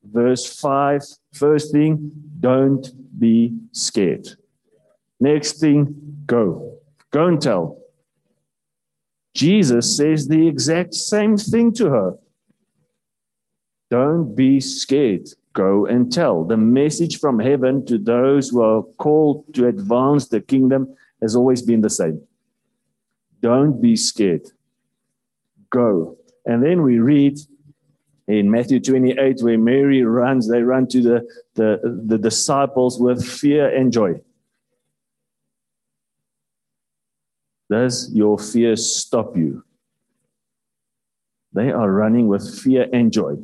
verse 0.03 0.59
5. 0.59 1.01
First 1.33 1.71
thing, 1.71 2.11
don't 2.37 2.85
be 3.17 3.57
scared. 3.71 4.27
Next 5.17 5.61
thing, 5.61 6.23
go. 6.25 6.77
Go 7.11 7.27
and 7.27 7.41
tell. 7.41 7.79
Jesus 9.33 9.95
says 9.95 10.27
the 10.27 10.45
exact 10.45 10.93
same 10.93 11.37
thing 11.37 11.71
to 11.75 11.89
her. 11.89 12.17
Don't 13.89 14.35
be 14.35 14.59
scared. 14.59 15.29
Go 15.53 15.85
and 15.85 16.11
tell. 16.11 16.43
The 16.43 16.57
message 16.57 17.19
from 17.19 17.39
heaven 17.39 17.85
to 17.85 17.97
those 17.97 18.49
who 18.49 18.61
are 18.61 18.83
called 18.97 19.45
to 19.53 19.67
advance 19.67 20.27
the 20.27 20.41
kingdom 20.41 20.95
has 21.21 21.35
always 21.35 21.61
been 21.61 21.81
the 21.81 21.89
same. 21.89 22.21
Don't 23.41 23.81
be 23.81 23.95
scared. 23.95 24.47
Go. 25.69 26.17
And 26.45 26.63
then 26.63 26.81
we 26.83 26.99
read 26.99 27.39
in 28.27 28.51
Matthew 28.51 28.79
28 28.79 29.41
where 29.41 29.57
Mary 29.57 30.03
runs, 30.03 30.49
they 30.49 30.61
run 30.61 30.87
to 30.89 31.01
the, 31.01 31.27
the, 31.55 32.01
the 32.05 32.17
disciples 32.17 32.99
with 32.99 33.25
fear 33.25 33.73
and 33.73 33.91
joy. 33.91 34.21
Does 37.69 38.11
your 38.13 38.37
fear 38.37 38.75
stop 38.75 39.35
you? 39.35 39.63
They 41.53 41.71
are 41.71 41.91
running 41.91 42.27
with 42.27 42.59
fear 42.59 42.87
and 42.93 43.11
joy. 43.11 43.35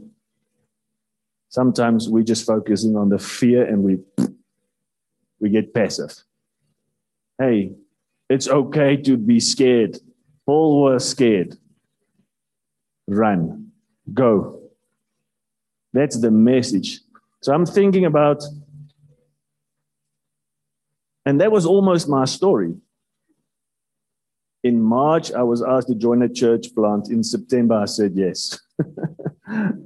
Sometimes 1.53 2.09
we're 2.09 2.23
just 2.23 2.47
focusing 2.47 2.95
on 2.95 3.09
the 3.09 3.19
fear 3.19 3.63
and 3.63 3.83
we, 3.83 3.99
we 5.39 5.51
get 5.51 5.71
passive. 5.71 6.23
Hey, 7.37 7.73
it's 8.27 8.47
okay 8.47 8.97
to 8.97 9.17
be 9.17 9.39
scared. 9.39 9.99
Paul 10.47 10.81
was 10.81 11.07
scared. 11.07 11.55
Run, 13.07 13.71
go. 14.11 14.61
That's 15.93 16.19
the 16.19 16.31
message. 16.31 17.01
So 17.43 17.53
I'm 17.53 17.67
thinking 17.67 18.05
about, 18.05 18.41
and 21.23 21.39
that 21.39 21.51
was 21.51 21.67
almost 21.67 22.09
my 22.09 22.25
story. 22.25 22.73
In 24.63 24.81
March, 24.81 25.31
I 25.31 25.43
was 25.43 25.61
asked 25.61 25.89
to 25.89 25.93
join 25.93 26.23
a 26.23 26.29
church 26.29 26.73
plant. 26.73 27.11
In 27.11 27.23
September, 27.23 27.75
I 27.75 27.85
said 27.85 28.13
yes. 28.15 28.59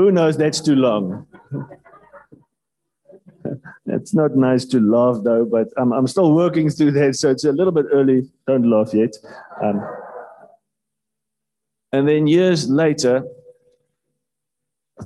Who 0.00 0.10
knows? 0.10 0.38
That's 0.38 0.62
too 0.62 0.76
long. 0.76 1.26
It's 3.86 4.14
not 4.14 4.36
nice 4.36 4.64
to 4.66 4.78
laugh 4.78 5.24
though, 5.24 5.44
but 5.44 5.68
I'm, 5.76 5.92
I'm 5.92 6.06
still 6.06 6.32
working 6.32 6.70
through 6.70 6.92
that. 6.92 7.16
So 7.16 7.30
it's 7.30 7.44
a 7.44 7.50
little 7.50 7.72
bit 7.72 7.86
early. 7.90 8.30
Don't 8.46 8.70
laugh 8.70 8.94
yet. 8.94 9.16
Um, 9.62 9.82
and 11.90 12.06
then 12.06 12.28
years 12.28 12.70
later, 12.70 13.24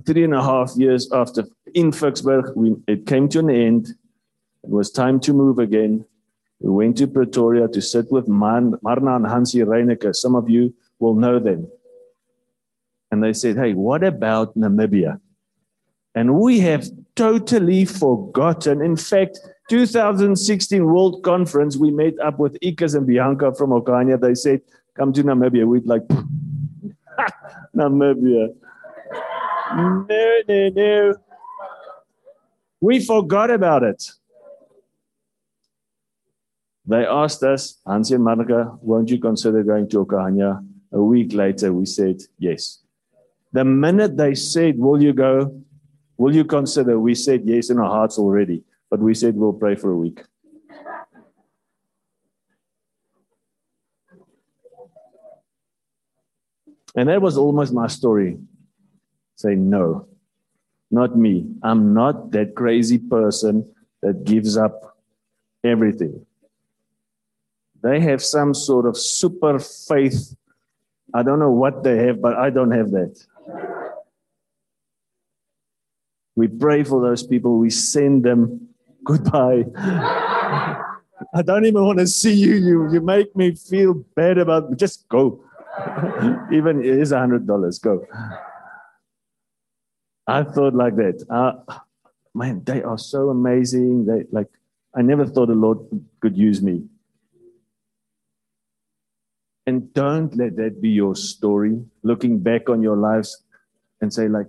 three 0.04 0.24
and 0.24 0.34
a 0.34 0.42
half 0.42 0.72
years 0.76 1.10
after 1.12 1.44
in 1.74 1.92
Ficksburg, 1.92 2.54
we, 2.54 2.76
it 2.86 3.06
came 3.06 3.28
to 3.30 3.38
an 3.38 3.50
end. 3.50 3.88
It 4.64 4.70
was 4.70 4.90
time 4.90 5.18
to 5.20 5.32
move 5.32 5.58
again. 5.58 6.04
We 6.60 6.70
went 6.70 6.98
to 6.98 7.06
Pretoria 7.06 7.68
to 7.68 7.80
sit 7.80 8.12
with 8.12 8.28
Man, 8.28 8.74
Marna 8.82 9.16
and 9.16 9.26
Hansi 9.26 9.60
Reineke. 9.60 10.14
Some 10.14 10.34
of 10.34 10.50
you 10.50 10.74
will 10.98 11.14
know 11.14 11.38
them. 11.38 11.68
And 13.14 13.22
they 13.22 13.32
said, 13.32 13.56
Hey, 13.56 13.74
what 13.74 14.02
about 14.02 14.58
Namibia? 14.58 15.20
And 16.16 16.34
we 16.34 16.58
have 16.60 16.88
totally 17.14 17.84
forgotten. 17.84 18.82
In 18.82 18.96
fact, 18.96 19.38
2016 19.70 20.84
World 20.84 21.22
Conference, 21.22 21.76
we 21.76 21.92
met 21.92 22.18
up 22.18 22.40
with 22.40 22.58
Ikas 22.58 22.96
and 22.96 23.06
Bianca 23.06 23.54
from 23.54 23.70
Okanya. 23.70 24.20
They 24.20 24.34
said, 24.34 24.62
Come 24.96 25.12
to 25.12 25.22
Namibia. 25.22 25.64
We'd 25.64 25.86
like, 25.86 26.02
Namibia. 27.76 28.52
No, 29.76 30.06
no, 30.48 30.68
no. 30.70 31.14
We 32.80 32.98
forgot 32.98 33.52
about 33.52 33.84
it. 33.84 34.10
They 36.84 37.06
asked 37.06 37.44
us, 37.44 37.78
Hansi 37.86 38.16
and 38.16 38.24
Monica, 38.24 38.76
won't 38.82 39.08
you 39.08 39.20
consider 39.20 39.62
going 39.62 39.88
to 39.90 40.04
Okanya? 40.04 40.66
A 40.90 41.00
week 41.00 41.32
later, 41.32 41.72
we 41.72 41.86
said 41.86 42.20
yes. 42.38 42.83
The 43.54 43.64
minute 43.64 44.16
they 44.16 44.34
said, 44.34 44.76
Will 44.80 45.00
you 45.00 45.12
go? 45.12 45.62
Will 46.16 46.34
you 46.34 46.44
consider? 46.44 46.98
We 46.98 47.14
said 47.14 47.42
yes 47.44 47.70
in 47.70 47.78
our 47.78 47.88
hearts 47.88 48.18
already, 48.18 48.64
but 48.90 48.98
we 48.98 49.14
said 49.14 49.36
we'll 49.36 49.52
pray 49.52 49.76
for 49.76 49.92
a 49.92 49.96
week. 49.96 50.22
And 56.96 57.08
that 57.08 57.22
was 57.22 57.38
almost 57.38 57.72
my 57.72 57.86
story. 57.86 58.38
Say, 59.36 59.54
no, 59.54 60.08
not 60.90 61.16
me. 61.16 61.46
I'm 61.62 61.94
not 61.94 62.32
that 62.32 62.56
crazy 62.56 62.98
person 62.98 63.72
that 64.02 64.24
gives 64.24 64.56
up 64.56 64.98
everything. 65.62 66.26
They 67.82 68.00
have 68.00 68.22
some 68.22 68.52
sort 68.52 68.86
of 68.86 68.96
super 68.96 69.60
faith. 69.60 70.34
I 71.12 71.22
don't 71.22 71.38
know 71.38 71.52
what 71.52 71.84
they 71.84 71.98
have, 72.06 72.20
but 72.20 72.34
I 72.34 72.50
don't 72.50 72.72
have 72.72 72.90
that. 72.92 73.24
We 76.36 76.48
pray 76.48 76.84
for 76.84 77.00
those 77.00 77.22
people. 77.22 77.58
We 77.58 77.70
send 77.70 78.24
them 78.24 78.68
goodbye. 79.04 79.64
I 79.76 81.42
don't 81.44 81.64
even 81.64 81.84
want 81.84 81.98
to 82.00 82.06
see 82.06 82.34
you. 82.34 82.54
You, 82.54 82.92
you 82.92 83.00
make 83.00 83.34
me 83.36 83.54
feel 83.54 83.94
bad 84.16 84.38
about 84.38 84.76
just 84.76 85.08
go. 85.08 85.44
even 86.52 86.80
it 86.80 86.98
is 86.98 87.12
a 87.12 87.18
hundred 87.18 87.46
dollars. 87.46 87.78
Go. 87.78 88.06
I 90.26 90.42
thought 90.42 90.74
like 90.74 90.96
that. 90.96 91.24
Uh, 91.28 91.78
man, 92.34 92.62
they 92.64 92.82
are 92.82 92.98
so 92.98 93.30
amazing. 93.30 94.06
They 94.06 94.24
like 94.30 94.48
I 94.94 95.02
never 95.02 95.26
thought 95.26 95.46
the 95.46 95.54
Lord 95.54 95.78
could 96.20 96.36
use 96.36 96.62
me. 96.62 96.84
And 99.66 99.92
don't 99.94 100.34
let 100.36 100.56
that 100.56 100.80
be 100.80 100.90
your 100.90 101.16
story, 101.16 101.82
looking 102.02 102.38
back 102.38 102.68
on 102.68 102.82
your 102.82 102.96
lives 102.96 103.42
and 104.00 104.12
say, 104.12 104.28
like, 104.28 104.48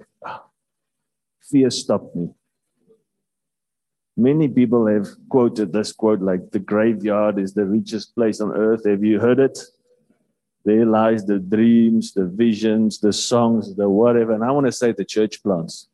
fear 1.50 1.70
stopped 1.70 2.16
me. 2.16 2.30
Many 4.18 4.48
people 4.48 4.88
have 4.88 5.08
quoted 5.30 5.74
this 5.74 5.92
quote 5.92 6.22
like, 6.22 6.52
the 6.52 6.60
graveyard 6.60 7.38
is 7.38 7.54
the 7.54 7.66
richest 7.66 8.16
place 8.16 8.40
on 8.40 8.52
earth. 8.56 8.86
Have 8.86 9.04
you 9.04 9.20
heard 9.20 9.40
it? 9.40 9.60
There 10.64 10.86
lies 10.86 11.26
the 11.26 11.38
dreams, 11.38 12.14
the 12.14 12.26
visions, 12.26 13.00
the 13.00 13.14
songs, 13.14 13.76
the 13.76 13.90
whatever. 13.90 14.34
And 14.34 14.44
I 14.44 14.52
want 14.52 14.66
to 14.66 14.72
say 14.72 14.94
the 14.94 15.06
church 15.06 15.44
plants 15.44 15.90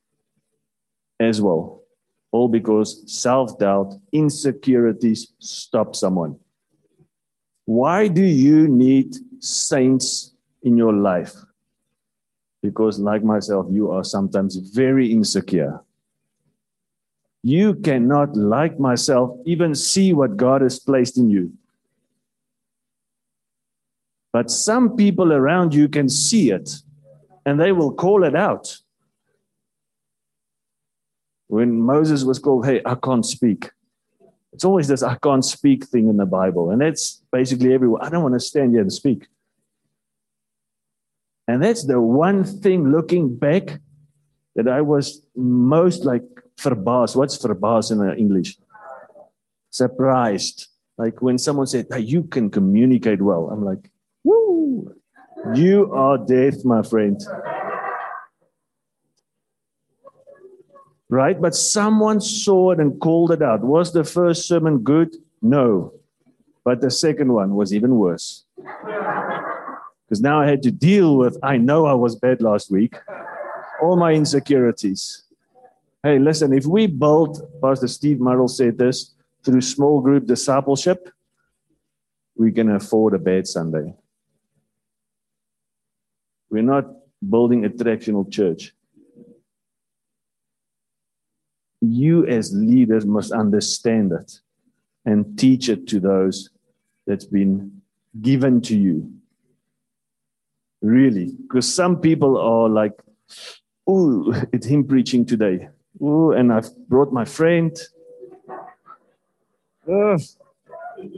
as 1.20 1.42
well. 1.42 1.84
All 2.32 2.48
because 2.48 3.04
self 3.12 3.60
doubt, 3.60 3.94
insecurities 4.14 5.34
stop 5.40 5.96
someone. 5.96 6.40
Why 7.66 8.08
do 8.08 8.24
you 8.24 8.68
need 8.68 9.16
saints 9.40 10.34
in 10.64 10.78
your 10.78 10.94
life? 10.94 11.36
Because, 12.62 13.00
like 13.00 13.24
myself, 13.24 13.68
you 13.70 13.92
are 13.92 14.04
sometimes 14.04 14.56
very 14.56 15.12
insecure. 15.12 15.82
You 17.44 17.76
cannot, 17.76 18.36
like 18.36 18.80
myself, 18.80 19.38
even 19.46 19.74
see 19.74 20.14
what 20.14 20.38
God 20.38 20.62
has 20.62 20.80
placed 20.80 21.18
in 21.18 21.30
you. 21.30 21.54
But 24.32 24.50
some 24.50 24.96
people 24.96 25.34
around 25.34 25.74
you 25.74 25.90
can 25.90 26.08
see 26.08 26.52
it 26.52 26.72
and 27.46 27.60
they 27.60 27.72
will 27.72 27.94
call 27.94 28.24
it 28.24 28.36
out. 28.36 28.78
When 31.48 31.82
Moses 31.82 32.24
was 32.24 32.40
called, 32.40 32.66
hey, 32.66 32.82
I 32.86 32.96
can't 32.96 33.26
speak. 33.26 33.72
It's 34.54 34.64
always 34.64 34.88
this 34.88 35.04
I 35.04 35.16
can't 35.16 35.44
speak 35.44 35.86
thing 35.86 36.08
in 36.08 36.18
the 36.18 36.26
Bible. 36.26 36.72
And 36.72 36.82
that's 36.82 37.22
basically 37.32 37.74
everywhere. 37.74 38.04
I 38.04 38.10
don't 38.10 38.24
want 38.24 38.36
to 38.36 38.40
stand 38.40 38.72
here 38.72 38.82
and 38.82 38.94
speak. 38.94 39.28
And 41.52 41.62
that's 41.62 41.84
the 41.84 42.00
one 42.00 42.46
thing 42.46 42.92
looking 42.92 43.36
back 43.36 43.82
that 44.56 44.70
I 44.70 44.80
was 44.80 45.22
most 45.36 46.06
like 46.06 46.24
verbaasd. 46.58 47.18
What's 47.18 47.38
verbaasd 47.38 47.92
in 47.92 48.00
uh, 48.00 48.14
English? 48.16 48.58
Surprised. 49.70 50.68
Like 50.98 51.22
when 51.22 51.38
someone 51.38 51.68
said, 51.68 51.88
hey, 51.92 52.00
you 52.00 52.24
can 52.24 52.50
communicate 52.50 53.22
well. 53.22 53.50
I'm 53.52 53.66
like, 53.66 53.92
woo, 54.24 54.96
you 55.54 55.92
are 55.94 56.18
deaf, 56.18 56.64
my 56.64 56.84
friend. 56.84 57.20
right? 61.10 61.42
But 61.42 61.54
someone 61.54 62.22
saw 62.22 62.72
it 62.72 62.80
and 62.80 62.98
called 63.02 63.32
it 63.34 63.42
out. 63.42 63.60
Was 63.60 63.92
the 63.92 64.06
first 64.06 64.48
sermon 64.48 64.78
good? 64.80 65.14
No. 65.42 65.92
But 66.64 66.80
the 66.80 66.92
second 66.92 67.34
one 67.34 67.56
was 67.56 67.74
even 67.74 67.98
worse. 67.98 68.46
Because 70.12 70.22
now 70.22 70.42
I 70.42 70.46
had 70.46 70.62
to 70.64 70.72
deal 70.72 71.16
with, 71.16 71.38
I 71.42 71.56
know 71.56 71.86
I 71.86 71.94
was 71.94 72.18
bad 72.18 72.42
last 72.42 72.70
week, 72.70 72.98
all 73.82 73.96
my 73.96 74.12
insecurities. 74.12 75.24
Hey, 76.04 76.20
listen, 76.20 76.52
if 76.52 76.66
we 76.66 76.86
build, 76.88 77.42
Pastor 77.62 77.88
Steve 77.88 78.20
Murrell 78.20 78.50
said 78.50 78.78
this, 78.78 79.14
through 79.46 79.62
small 79.62 80.02
group 80.02 80.26
discipleship, 80.26 81.08
we 82.36 82.52
can 82.52 82.72
afford 82.72 83.14
a 83.14 83.20
bad 83.20 83.48
Sunday. 83.48 83.96
We're 86.50 86.64
not 86.64 86.88
building 87.30 87.64
a 87.64 87.70
traditional 87.70 88.26
church 88.26 88.74
you 91.80 92.28
as 92.28 92.54
leaders 92.54 93.06
must 93.06 93.32
understand 93.32 94.12
it 94.12 94.42
and 95.06 95.40
teach 95.40 95.70
it 95.70 95.88
to 95.88 96.02
those 96.02 96.50
that's 97.08 97.24
been 97.24 97.82
given 98.22 98.60
to 98.60 98.78
you. 98.78 99.21
Really, 100.82 101.32
because 101.42 101.72
some 101.74 102.00
people 102.00 102.38
are 102.38 102.68
like, 102.68 102.94
oh, 103.88 104.34
it's 104.54 104.66
him 104.66 104.86
preaching 104.86 105.26
today. 105.26 105.70
Oh, 106.02 106.32
and 106.32 106.52
I've 106.52 106.76
brought 106.88 107.14
my 107.14 107.26
friend. 107.26 107.78
Oh, 109.88 110.18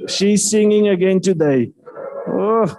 she's 0.07 0.49
singing 0.49 0.87
again 0.87 1.21
today. 1.21 1.71
Oh, 2.27 2.77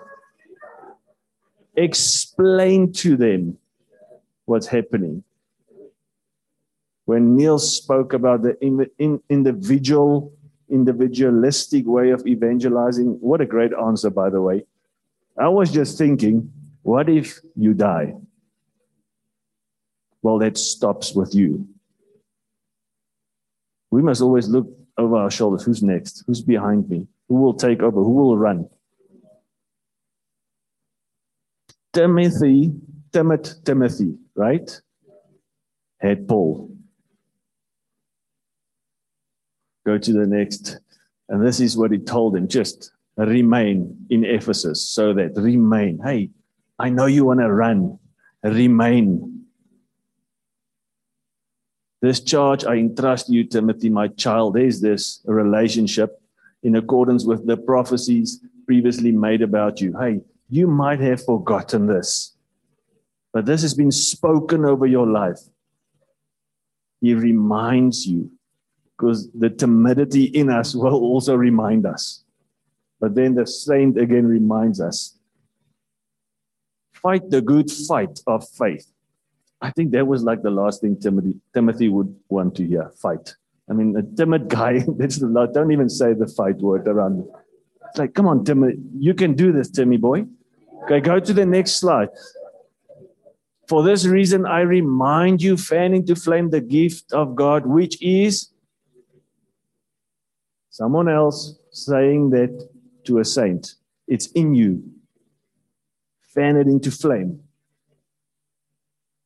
explain 1.77 2.93
to 2.93 3.17
them 3.17 3.59
what's 4.45 4.67
happening 4.67 5.25
when 7.05 7.37
Neil 7.37 7.59
spoke 7.59 8.13
about 8.13 8.43
the 8.43 8.57
in, 8.65 8.87
in, 8.99 9.21
individual, 9.29 10.33
individualistic 10.71 11.87
way 11.87 12.11
of 12.11 12.27
evangelizing, 12.27 13.19
what 13.21 13.41
a 13.41 13.47
great 13.47 13.73
answer, 13.73 14.11
by 14.11 14.31
the 14.31 14.41
way. 14.41 14.65
I 15.37 15.49
was 15.49 15.71
just 15.71 15.99
thinking, 15.99 16.51
what 16.85 17.09
if 17.09 17.41
you 17.57 17.73
die? 17.73 18.15
Well, 20.23 20.39
that 20.39 20.57
stops 20.59 21.15
with 21.15 21.35
you. 21.35 21.67
We 23.91 24.03
must 24.03 24.21
always 24.21 24.49
look 24.49 24.69
over 24.99 25.17
our 25.17 25.31
shoulders. 25.31 25.65
Who's 25.65 25.83
next? 25.83 26.25
Who's 26.27 26.43
behind 26.43 26.89
me? 26.89 27.07
Who 27.29 27.37
will 27.37 27.55
take 27.55 27.83
over? 27.83 27.97
Who 28.03 28.11
will 28.11 28.37
run? 28.37 28.69
Timothy, 31.95 32.73
Timothy, 33.13 33.51
Timothy, 33.65 34.15
right? 34.35 34.81
Had 36.01 36.29
Paul. 36.29 36.71
Go 39.87 39.97
to 39.97 40.13
the 40.13 40.27
next. 40.27 40.79
And 41.31 41.45
this 41.45 41.61
is 41.61 41.77
what 41.79 41.93
he 41.93 41.99
told 41.99 42.37
him 42.37 42.47
just 42.47 42.91
remain 43.17 44.07
in 44.11 44.25
Ephesus 44.25 44.87
so 44.87 45.15
that 45.15 45.33
remain. 45.37 45.99
Hey, 46.05 46.31
I 46.79 46.89
know 46.89 47.07
you 47.07 47.25
want 47.25 47.41
to 47.41 47.53
run, 47.53 47.99
remain. 48.43 49.45
This 52.03 52.21
charge 52.21 52.65
I 52.65 52.75
entrust 52.75 53.29
you, 53.31 53.45
Timothy, 53.45 53.89
my 53.89 54.09
child. 54.09 54.55
There's 54.55 54.81
this 54.81 55.21
relationship 55.25 56.21
in 56.63 56.77
accordance 56.77 57.25
with 57.25 57.47
the 57.47 57.57
prophecies 57.57 58.41
previously 58.67 59.13
made 59.13 59.43
about 59.43 59.81
you. 59.81 59.97
Hey, 59.99 60.21
you 60.49 60.67
might 60.67 61.01
have 61.01 61.25
forgotten 61.25 61.87
this, 61.87 62.35
but 63.33 63.47
this 63.47 63.63
has 63.63 63.75
been 63.75 63.93
spoken 63.93 64.65
over 64.65 64.87
your 64.87 65.07
life. 65.07 65.41
He 67.01 67.15
reminds 67.15 68.07
you 68.07 68.31
because 68.97 69.31
the 69.33 69.51
timidity 69.51 70.25
in 70.25 70.51
us 70.51 70.75
will 70.75 70.95
also 70.95 71.35
remind 71.35 71.87
us. 71.87 72.25
But 73.01 73.15
then 73.15 73.35
the 73.35 73.47
saint 73.47 73.99
again 73.99 74.27
reminds 74.27 74.81
us 74.81 75.19
fight 77.05 77.29
the 77.31 77.43
good 77.43 77.71
fight 77.71 78.19
of 78.27 78.49
faith. 78.49 78.87
I 79.61 79.71
think 79.71 79.93
that 79.93 80.07
was 80.07 80.25
like 80.25 80.43
the 80.43 80.51
last 80.51 80.81
thing 80.81 80.99
Timothy, 80.99 81.35
Timothy 81.53 81.89
would 81.89 82.15
want 82.31 82.57
to 82.57 82.67
hear 82.67 82.91
fight. 82.97 83.35
I 83.71 83.75
mean, 83.75 83.95
a 83.97 84.03
timid 84.03 84.49
guy, 84.59 84.83
that's 84.99 85.19
the 85.19 85.51
don't 85.55 85.71
even 85.71 85.89
say 85.89 86.15
the 86.15 86.27
fight 86.27 86.57
word 86.57 86.89
around 86.89 87.21
it. 87.21 87.27
It's 87.91 87.99
like, 87.99 88.15
come 88.15 88.27
on, 88.27 88.45
Timothy, 88.45 88.79
you 88.99 89.15
can 89.15 89.35
do 89.35 89.53
this, 89.53 89.71
Timmy 89.71 89.99
boy. 89.99 90.25
Okay, 90.85 91.01
go 91.01 91.21
to 91.21 91.33
the 91.33 91.47
next 91.47 91.73
slide. 91.77 92.09
For 93.69 93.83
this 93.83 94.05
reason, 94.05 94.45
I 94.47 94.61
remind 94.61 95.43
you, 95.43 95.57
fanning 95.57 96.05
to 96.07 96.17
flame 96.17 96.51
the 96.51 96.61
gift 96.61 97.13
of 97.13 97.35
God, 97.35 97.67
which 97.67 98.01
is 98.03 98.51
someone 100.71 101.09
else 101.09 101.59
saying 101.71 102.31
that 102.31 102.69
to 103.05 103.19
a 103.21 103.25
saint. 103.25 103.75
It's 104.07 104.27
in 104.33 104.55
you. 104.55 104.83
Fan 106.35 106.57
it 106.57 106.67
into 106.67 106.91
flame. 106.91 107.41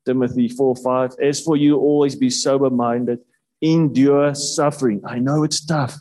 Timothy 0.05 0.49
4 0.49 0.77
5. 0.77 1.17
As 1.23 1.41
for 1.41 1.57
you, 1.57 1.77
always 1.77 2.17
be 2.17 2.31
sober 2.31 2.71
minded, 2.71 3.21
endure 3.61 4.35
suffering. 4.35 5.01
I 5.05 5.19
know 5.19 5.43
it's 5.43 5.65
tough. 5.65 5.97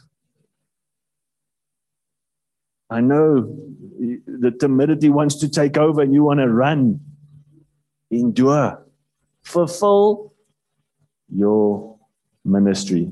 I 2.89 3.01
know 3.01 3.53
the 4.25 4.51
timidity 4.51 5.09
wants 5.09 5.35
to 5.35 5.49
take 5.49 5.77
over 5.77 6.01
and 6.01 6.13
you 6.13 6.23
want 6.23 6.39
to 6.39 6.47
run. 6.47 7.01
Endure. 8.11 8.85
Fulfill 9.43 10.33
your 11.33 11.97
ministry. 12.45 13.11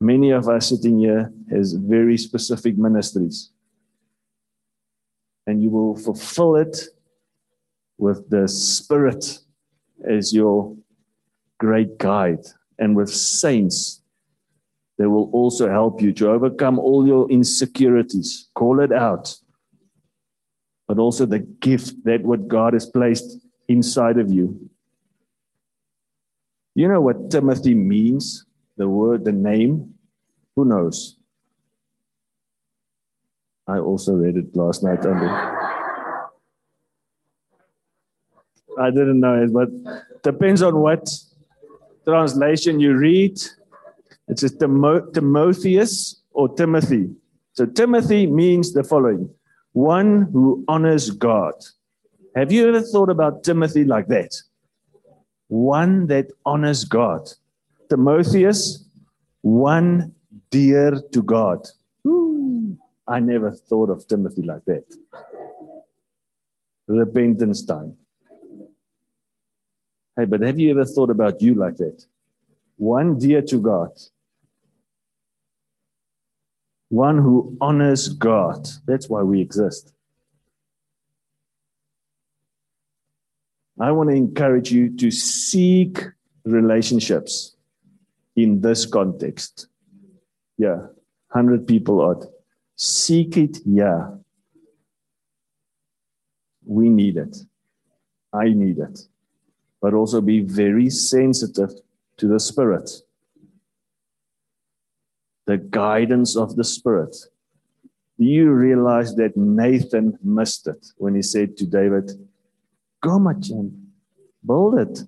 Many 0.00 0.30
of 0.30 0.48
us 0.48 0.68
sitting 0.68 0.98
here 0.98 1.32
has 1.50 1.72
very 1.72 2.18
specific 2.18 2.76
ministries. 2.76 3.50
And 5.48 5.62
you 5.62 5.70
will 5.70 5.96
fulfill 5.96 6.56
it 6.56 6.76
with 7.96 8.28
the 8.28 8.46
Spirit 8.46 9.40
as 10.06 10.32
your 10.32 10.76
great 11.58 11.98
guide 11.98 12.44
and 12.78 12.94
with 12.94 13.10
saints 13.10 14.02
that 14.98 15.08
will 15.08 15.30
also 15.32 15.68
help 15.68 16.00
you 16.00 16.12
to 16.12 16.30
overcome 16.30 16.78
all 16.78 17.06
your 17.06 17.28
insecurities. 17.30 18.48
Call 18.54 18.80
it 18.80 18.92
out. 18.92 19.34
But 20.86 20.98
also 20.98 21.26
the 21.26 21.40
gift 21.40 22.04
that 22.04 22.22
what 22.22 22.46
God 22.46 22.74
has 22.74 22.86
placed 22.86 23.38
inside 23.68 24.18
of 24.18 24.30
you. 24.30 24.70
You 26.74 26.88
know 26.88 27.00
what 27.00 27.30
Timothy 27.30 27.74
means? 27.74 28.44
the 28.78 28.88
word, 28.88 29.24
the 29.24 29.32
name, 29.32 29.94
who 30.56 30.64
knows? 30.64 31.17
I 33.68 33.78
also 33.78 34.14
read 34.14 34.36
it 34.36 34.56
last 34.56 34.82
night. 34.82 35.04
Under. 35.04 35.28
I 38.80 38.90
didn't 38.90 39.20
know 39.20 39.42
it, 39.42 39.52
but 39.52 39.68
depends 40.22 40.62
on 40.62 40.76
what 40.80 41.08
translation 42.06 42.80
you 42.80 42.94
read. 42.96 43.38
It's 44.28 44.42
a 44.42 44.48
Timo- 44.48 45.12
Timotheus 45.12 46.22
or 46.30 46.48
Timothy. 46.54 47.10
So 47.52 47.66
Timothy 47.66 48.26
means 48.26 48.72
the 48.72 48.84
following 48.84 49.28
one 49.72 50.22
who 50.32 50.64
honors 50.66 51.10
God. 51.10 51.54
Have 52.34 52.50
you 52.50 52.68
ever 52.68 52.80
thought 52.80 53.10
about 53.10 53.44
Timothy 53.44 53.84
like 53.84 54.08
that? 54.08 54.34
One 55.48 56.06
that 56.06 56.26
honors 56.46 56.84
God. 56.84 57.28
Timotheus, 57.90 58.84
one 59.42 60.14
dear 60.50 61.02
to 61.12 61.22
God. 61.22 61.68
I 63.08 63.20
never 63.20 63.50
thought 63.50 63.88
of 63.88 64.06
Timothy 64.06 64.42
like 64.42 64.64
that. 64.66 64.84
Repentance 66.86 67.64
time. 67.64 67.96
Hey, 70.16 70.26
but 70.26 70.42
have 70.42 70.58
you 70.58 70.70
ever 70.70 70.84
thought 70.84 71.10
about 71.10 71.40
you 71.40 71.54
like 71.54 71.76
that? 71.76 72.04
One 72.76 73.18
dear 73.18 73.40
to 73.42 73.58
God, 73.60 73.90
one 76.90 77.18
who 77.18 77.56
honors 77.60 78.08
God. 78.08 78.68
That's 78.86 79.08
why 79.08 79.22
we 79.22 79.40
exist. 79.40 79.92
I 83.80 83.92
want 83.92 84.10
to 84.10 84.16
encourage 84.16 84.72
you 84.72 84.96
to 84.96 85.10
seek 85.10 86.02
relationships 86.44 87.54
in 88.36 88.60
this 88.60 88.86
context. 88.86 89.68
Yeah, 90.56 90.78
100 91.30 91.66
people 91.66 92.00
odd. 92.00 92.26
Seek 92.78 93.36
it, 93.36 93.58
yeah. 93.66 94.10
We 96.64 96.88
need 96.88 97.16
it. 97.16 97.36
I 98.32 98.50
need 98.50 98.78
it. 98.78 99.00
But 99.82 99.94
also 99.94 100.20
be 100.20 100.40
very 100.40 100.88
sensitive 100.88 101.70
to 102.18 102.28
the 102.28 102.38
Spirit, 102.38 102.88
the 105.46 105.58
guidance 105.58 106.36
of 106.36 106.54
the 106.54 106.62
Spirit. 106.62 107.16
Do 108.16 108.24
you 108.24 108.50
realize 108.52 109.14
that 109.16 109.36
Nathan 109.36 110.16
missed 110.22 110.68
it 110.68 110.86
when 110.98 111.16
he 111.16 111.22
said 111.22 111.56
to 111.56 111.66
David, 111.66 112.10
Go, 113.00 113.18
my 113.18 113.34
son, 113.40 113.88
build 114.46 114.78
it. 114.78 115.02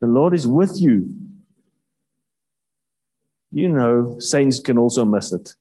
The 0.00 0.06
Lord 0.06 0.34
is 0.34 0.46
with 0.46 0.80
you. 0.80 1.12
You 3.52 3.68
know, 3.68 4.18
saints 4.18 4.58
can 4.58 4.76
also 4.76 5.04
miss 5.04 5.32
it. 5.32 5.54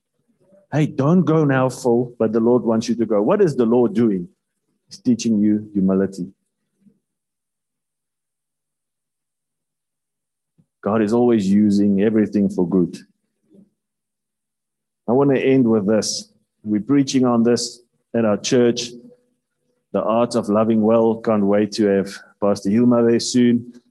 Hey, 0.71 0.87
don't 0.87 1.21
go 1.21 1.45
now 1.45 1.69
full, 1.69 2.15
but 2.17 2.33
the 2.33 2.39
Lord 2.39 2.63
wants 2.63 2.89
you 2.89 2.95
to 2.95 3.05
go. 3.05 3.21
What 3.21 3.41
is 3.41 3.55
the 3.55 3.65
Lord 3.65 3.93
doing? 3.93 4.27
He's 4.87 4.99
teaching 4.99 5.39
you 5.39 5.69
humility. 5.73 6.31
God 10.81 11.01
is 11.01 11.13
always 11.13 11.49
using 11.49 12.01
everything 12.01 12.49
for 12.49 12.67
good. 12.67 12.97
I 15.07 15.11
want 15.13 15.33
to 15.33 15.41
end 15.41 15.67
with 15.67 15.87
this. 15.87 16.31
We're 16.63 16.81
preaching 16.81 17.25
on 17.25 17.43
this 17.43 17.81
at 18.13 18.25
our 18.25 18.37
church 18.37 18.89
the 19.95 20.03
art 20.03 20.35
of 20.35 20.49
loving 20.49 20.81
well. 20.81 21.21
Can't 21.21 21.45
wait 21.45 21.71
to 21.73 21.85
have 21.85 22.13
Pastor 22.41 22.69
Hilma 22.69 23.09
there 23.09 23.19
soon. 23.19 23.81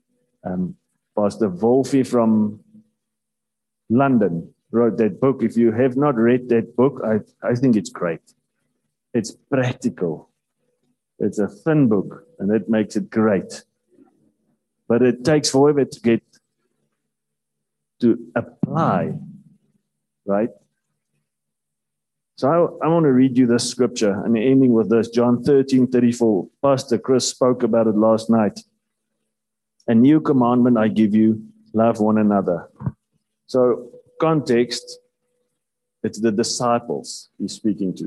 Um, 0.44 0.76
Pastor 1.16 1.48
Wolfie 1.48 2.02
from 2.02 2.60
London 3.88 4.52
wrote 4.74 4.98
that 4.98 5.20
book. 5.20 5.42
If 5.42 5.56
you 5.56 5.72
have 5.72 5.96
not 5.96 6.16
read 6.16 6.48
that 6.48 6.76
book, 6.76 7.00
I, 7.04 7.20
I 7.46 7.54
think 7.54 7.76
it's 7.76 7.90
great. 7.90 8.20
It's 9.14 9.30
practical. 9.50 10.30
It's 11.20 11.38
a 11.38 11.46
thin 11.46 11.88
book, 11.88 12.24
and 12.38 12.50
that 12.50 12.68
makes 12.68 12.96
it 12.96 13.08
great. 13.08 13.64
But 14.88 15.02
it 15.02 15.24
takes 15.24 15.48
forever 15.48 15.84
to 15.84 16.00
get 16.00 16.22
to 18.00 18.18
apply, 18.34 19.14
right? 20.26 20.50
So 22.36 22.48
I, 22.48 22.86
I 22.86 22.88
want 22.88 23.04
to 23.04 23.12
read 23.12 23.38
you 23.38 23.46
this 23.46 23.70
scripture 23.70 24.24
and 24.24 24.36
ending 24.36 24.72
with 24.72 24.90
this 24.90 25.08
John 25.08 25.44
13 25.44 25.86
34. 25.86 26.48
Pastor 26.62 26.98
Chris 26.98 27.28
spoke 27.28 27.62
about 27.62 27.86
it 27.86 27.96
last 27.96 28.28
night. 28.28 28.58
A 29.86 29.94
new 29.94 30.20
commandment 30.20 30.76
I 30.76 30.88
give 30.88 31.14
you 31.14 31.44
love 31.72 32.00
one 32.00 32.18
another. 32.18 32.68
So, 33.46 33.93
context, 34.28 35.00
it's 36.02 36.20
the 36.20 36.32
disciples 36.32 37.28
he's 37.38 37.52
speaking 37.52 37.94
to. 37.96 38.06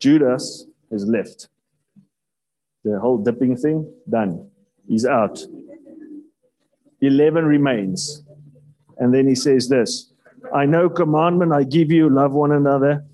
Judas 0.00 0.66
has 0.90 1.04
left. 1.06 1.48
The 2.82 2.98
whole 2.98 3.18
dipping 3.18 3.56
thing, 3.56 3.78
done. 4.08 4.32
He's 4.88 5.06
out. 5.06 5.36
11 7.00 7.44
remains. 7.44 8.22
And 8.98 9.12
then 9.14 9.26
he 9.28 9.34
says 9.34 9.68
this 9.68 10.12
I 10.54 10.64
know 10.66 10.88
commandment 10.88 11.52
I 11.52 11.62
give 11.64 11.90
you 11.90 12.08
love 12.08 12.32
one 12.32 12.52
another. 12.52 13.04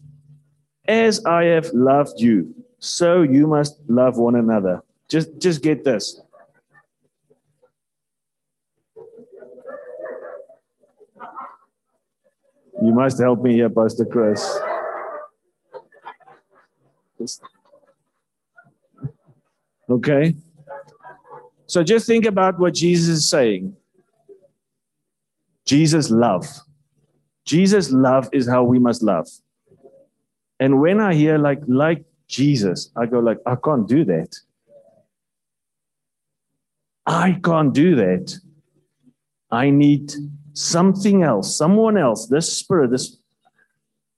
As 0.87 1.25
I 1.25 1.43
have 1.55 1.69
loved 1.73 2.21
you, 2.21 2.55
so 2.79 3.23
you 3.23 3.47
must 3.47 3.75
love 3.89 4.19
one 4.19 4.37
another. 4.37 4.83
Just 5.09 5.29
just 5.39 5.63
get 5.63 5.85
this. 5.85 6.21
You 12.83 12.95
must 12.95 13.19
help 13.21 13.43
me 13.43 13.55
here, 13.55 13.69
Pastor 13.69 14.07
Chris. 14.07 14.59
Okay. 19.89 20.35
So 21.67 21.83
just 21.83 22.07
think 22.07 22.25
about 22.25 22.59
what 22.59 22.75
Jesus 22.75 23.09
is 23.09 23.29
saying. 23.29 23.77
Jesus 25.67 26.11
love. 26.11 26.47
Jesus' 27.45 27.93
love 27.93 28.29
is 28.33 28.49
how 28.49 28.65
we 28.65 28.79
must 28.79 29.03
love. 29.03 29.29
And 30.59 30.81
when 30.81 31.01
I 31.01 31.15
hear 31.15 31.39
like 31.39 31.61
like 31.67 32.05
Jesus, 32.29 32.91
I 32.97 33.07
go 33.07 33.19
like, 33.19 33.39
I 33.47 33.57
can't 33.57 33.89
do 33.89 34.05
that. 34.05 34.37
I 37.07 37.39
can't 37.43 37.73
do 37.75 37.97
that. 37.97 38.39
I 39.51 39.71
need 39.71 40.13
something 40.53 41.23
else, 41.23 41.57
someone 41.57 41.97
else, 41.97 42.27
this 42.27 42.53
spirit, 42.53 42.91
this 42.91 43.17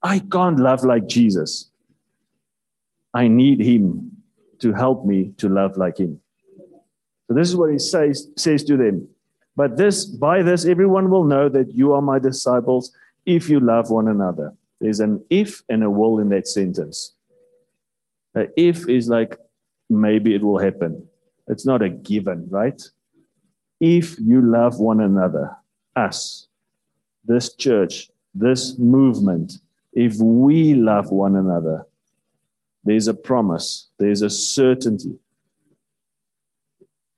I 0.03 0.19
can't 0.19 0.59
love 0.59 0.85
like 0.85 1.07
Jesus. 1.07 1.71
I 3.15 3.29
need 3.29 3.61
him 3.61 4.11
to 4.61 4.73
help 4.73 5.05
me 5.05 5.33
to 5.39 5.49
love 5.49 5.77
like 5.77 5.99
him. 5.99 6.21
So 7.29 7.35
this 7.35 7.49
is 7.49 7.57
what 7.57 7.71
he 7.71 7.79
says 7.79 8.29
says 8.37 8.65
to 8.65 8.77
them. 8.77 9.09
But 9.55 9.77
this 9.77 10.05
by 10.07 10.43
this 10.43 10.65
everyone 10.65 11.11
will 11.11 11.25
know 11.25 11.49
that 11.49 11.75
you 11.75 11.93
are 11.93 12.03
my 12.03 12.19
disciples 12.19 12.93
if 13.27 13.49
you 13.49 13.61
love 13.61 13.91
one 13.91 14.09
another. 14.09 14.55
There's 14.81 15.01
an 15.01 15.25
if 15.31 15.63
and 15.69 15.85
a 15.85 15.91
will 15.91 16.19
in 16.19 16.31
that 16.31 16.49
sentence. 16.49 17.15
A 18.35 18.49
if 18.57 18.89
is 18.89 19.09
like 19.09 19.39
maybe 19.89 20.35
it 20.35 20.43
will 20.43 20.59
happen. 20.59 21.07
It's 21.49 21.67
not 21.67 21.83
a 21.83 21.89
given, 21.89 22.49
right? 22.51 22.81
If 23.81 24.19
you 24.19 24.41
love 24.41 24.79
one 24.79 25.01
another, 25.01 25.57
us, 25.97 26.49
this 27.25 27.55
church, 27.55 28.11
this 28.35 28.79
movement, 28.79 29.59
if 29.93 30.17
we 30.17 30.75
love 30.75 31.11
one 31.11 31.37
another, 31.37 31.87
there's 32.85 33.09
a 33.09 33.15
promise, 33.15 33.89
there's 33.99 34.23
a 34.23 34.31
certainty. 34.31 35.19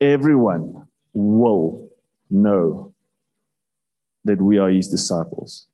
Everyone 0.01 0.87
will 1.13 1.89
know 2.31 2.93
that 4.25 4.41
we 4.41 4.59
are 4.59 4.69
his 4.69 4.89
disciples. 4.89 5.67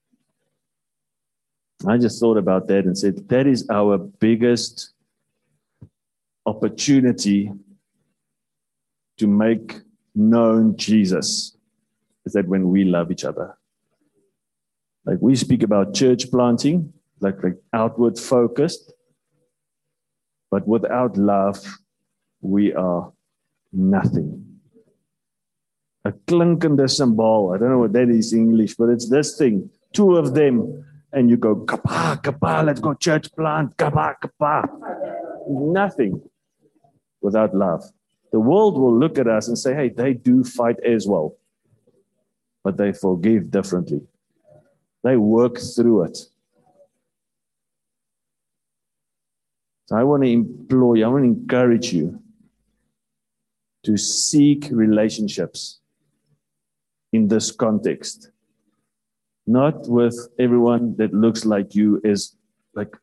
I 1.86 1.96
just 1.96 2.20
thought 2.20 2.36
about 2.36 2.68
that 2.68 2.84
and 2.84 2.96
said, 2.96 3.28
that 3.30 3.46
is 3.46 3.68
our 3.70 3.96
biggest 3.96 4.90
opportunity 6.44 7.52
to 9.16 9.26
make 9.26 9.80
known 10.14 10.76
Jesus 10.76 11.56
is 12.24 12.32
that 12.34 12.46
when 12.46 12.68
we 12.68 12.84
love 12.84 13.10
each 13.10 13.24
other. 13.24 13.56
Like 15.04 15.18
we 15.20 15.34
speak 15.34 15.62
about 15.62 15.94
church 15.94 16.30
planting, 16.30 16.92
like, 17.20 17.42
like 17.42 17.56
outward 17.72 18.18
focused, 18.18 18.92
but 20.50 20.66
without 20.66 21.16
love, 21.16 21.58
we 22.40 22.72
are 22.74 23.12
nothing. 23.72 24.46
A 26.04 26.12
klinkende 26.12 26.88
symbol. 26.88 27.52
I 27.54 27.58
don't 27.58 27.70
know 27.70 27.78
what 27.78 27.92
that 27.92 28.08
is 28.08 28.32
in 28.32 28.40
English, 28.40 28.74
but 28.74 28.88
it's 28.88 29.08
this 29.08 29.36
thing. 29.36 29.70
Two 29.92 30.16
of 30.16 30.34
them 30.34 30.84
and 31.12 31.28
you 31.28 31.36
go, 31.36 31.56
kapa, 31.56 32.20
kapa, 32.22 32.62
let's 32.64 32.80
go 32.80 32.94
church 32.94 33.34
plant, 33.34 33.76
kapa, 33.76 34.16
kapa. 34.20 34.68
Nothing 35.48 36.22
without 37.20 37.54
love. 37.54 37.84
The 38.32 38.40
world 38.40 38.78
will 38.78 38.96
look 38.96 39.18
at 39.18 39.26
us 39.26 39.48
and 39.48 39.58
say, 39.58 39.74
hey, 39.74 39.88
they 39.88 40.14
do 40.14 40.44
fight 40.44 40.76
as 40.84 41.06
well, 41.06 41.36
but 42.62 42.76
they 42.76 42.92
forgive 42.92 43.50
differently. 43.50 44.02
They 45.02 45.16
work 45.16 45.58
through 45.58 46.04
it. 46.04 46.18
So 49.86 49.96
I 49.96 50.04
want 50.04 50.22
to 50.22 50.30
implore 50.30 50.96
you, 50.96 51.04
I 51.04 51.08
want 51.08 51.24
to 51.24 51.28
encourage 51.28 51.92
you 51.92 52.22
to 53.84 53.96
seek 53.96 54.68
relationships 54.70 55.80
in 57.12 57.28
this 57.28 57.50
context 57.50 58.30
not 59.50 59.88
with 59.88 60.16
everyone 60.38 60.96
that 60.96 61.12
looks 61.12 61.44
like 61.44 61.74
you 61.74 62.00
is 62.04 62.36
like 62.74 62.94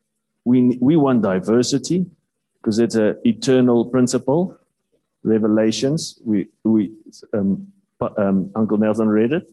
we 0.44 0.78
we 0.80 0.96
want 0.96 1.22
diversity 1.22 2.06
because 2.56 2.78
it's 2.78 2.94
an 2.94 3.16
eternal 3.24 3.84
principle 3.84 4.56
revelations 5.22 6.18
we 6.24 6.48
we 6.64 6.92
um, 7.34 7.66
um, 8.16 8.50
uncle 8.54 8.78
nelson 8.78 9.08
read 9.08 9.32
it 9.32 9.48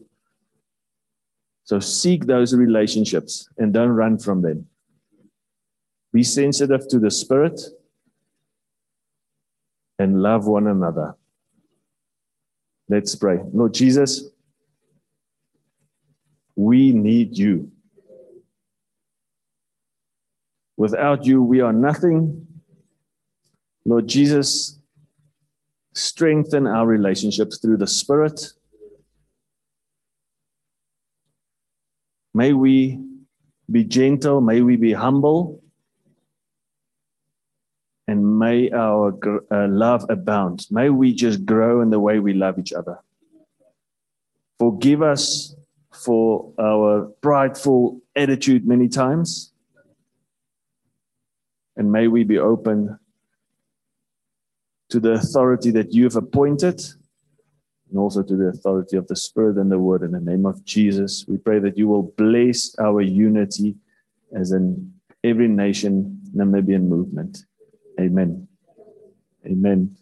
so 1.64 1.80
seek 1.80 2.26
those 2.26 2.54
relationships 2.54 3.48
and 3.58 3.72
don't 3.72 3.90
run 3.90 4.18
from 4.18 4.42
them 4.42 4.66
be 6.16 6.22
sensitive 6.22 6.88
to 6.88 6.98
the 6.98 7.10
Spirit, 7.10 7.60
and 9.98 10.22
love 10.22 10.46
one 10.46 10.66
another. 10.66 11.14
Let's 12.88 13.14
pray. 13.14 13.40
Lord 13.52 13.74
Jesus, 13.74 14.24
we 16.54 16.92
need 16.92 17.36
you. 17.36 17.70
Without 20.78 21.26
you, 21.26 21.42
we 21.42 21.60
are 21.60 21.74
nothing. 21.74 22.46
Lord 23.84 24.06
Jesus, 24.06 24.78
strengthen 25.96 26.66
our 26.66 26.86
relationships 26.86 27.58
through 27.58 27.78
the 27.78 27.86
Spirit. 27.86 28.52
May 32.34 32.52
we 32.52 33.00
be 33.70 33.82
gentle, 33.82 34.42
may 34.42 34.60
we 34.60 34.76
be 34.76 34.92
humble, 34.92 35.62
and 38.06 38.38
may 38.38 38.70
our 38.70 39.18
uh, 39.50 39.66
love 39.68 40.04
abound. 40.10 40.66
May 40.70 40.90
we 40.90 41.14
just 41.14 41.46
grow 41.46 41.80
in 41.80 41.90
the 41.90 41.98
way 41.98 42.18
we 42.18 42.34
love 42.34 42.58
each 42.58 42.72
other. 42.74 42.98
Forgive 44.58 45.02
us 45.02 45.56
for 45.92 46.52
our 46.58 47.06
prideful 47.22 48.00
attitude 48.14 48.66
many 48.66 48.88
times. 48.88 49.52
And 51.74 51.90
may 51.90 52.06
we 52.06 52.22
be 52.22 52.38
open 52.38 52.98
to 54.90 55.00
the 55.00 55.12
authority 55.12 55.70
that 55.72 55.92
you 55.92 56.04
have 56.04 56.16
appointed 56.16 56.80
and 57.90 57.98
also 57.98 58.22
to 58.22 58.36
the 58.36 58.46
authority 58.46 58.96
of 58.96 59.06
the 59.08 59.16
Spirit 59.16 59.56
and 59.56 59.70
the 59.70 59.78
Word. 59.78 60.02
In 60.02 60.12
the 60.12 60.20
name 60.20 60.46
of 60.46 60.64
Jesus, 60.64 61.24
we 61.28 61.36
pray 61.38 61.58
that 61.60 61.76
you 61.78 61.88
will 61.88 62.14
bless 62.16 62.76
our 62.78 63.00
unity 63.00 63.76
as 64.34 64.52
in 64.52 64.92
every 65.22 65.48
nation 65.48 66.20
Namibian 66.34 66.88
movement. 66.88 67.38
Amen. 68.00 68.48
Amen. 69.46 69.96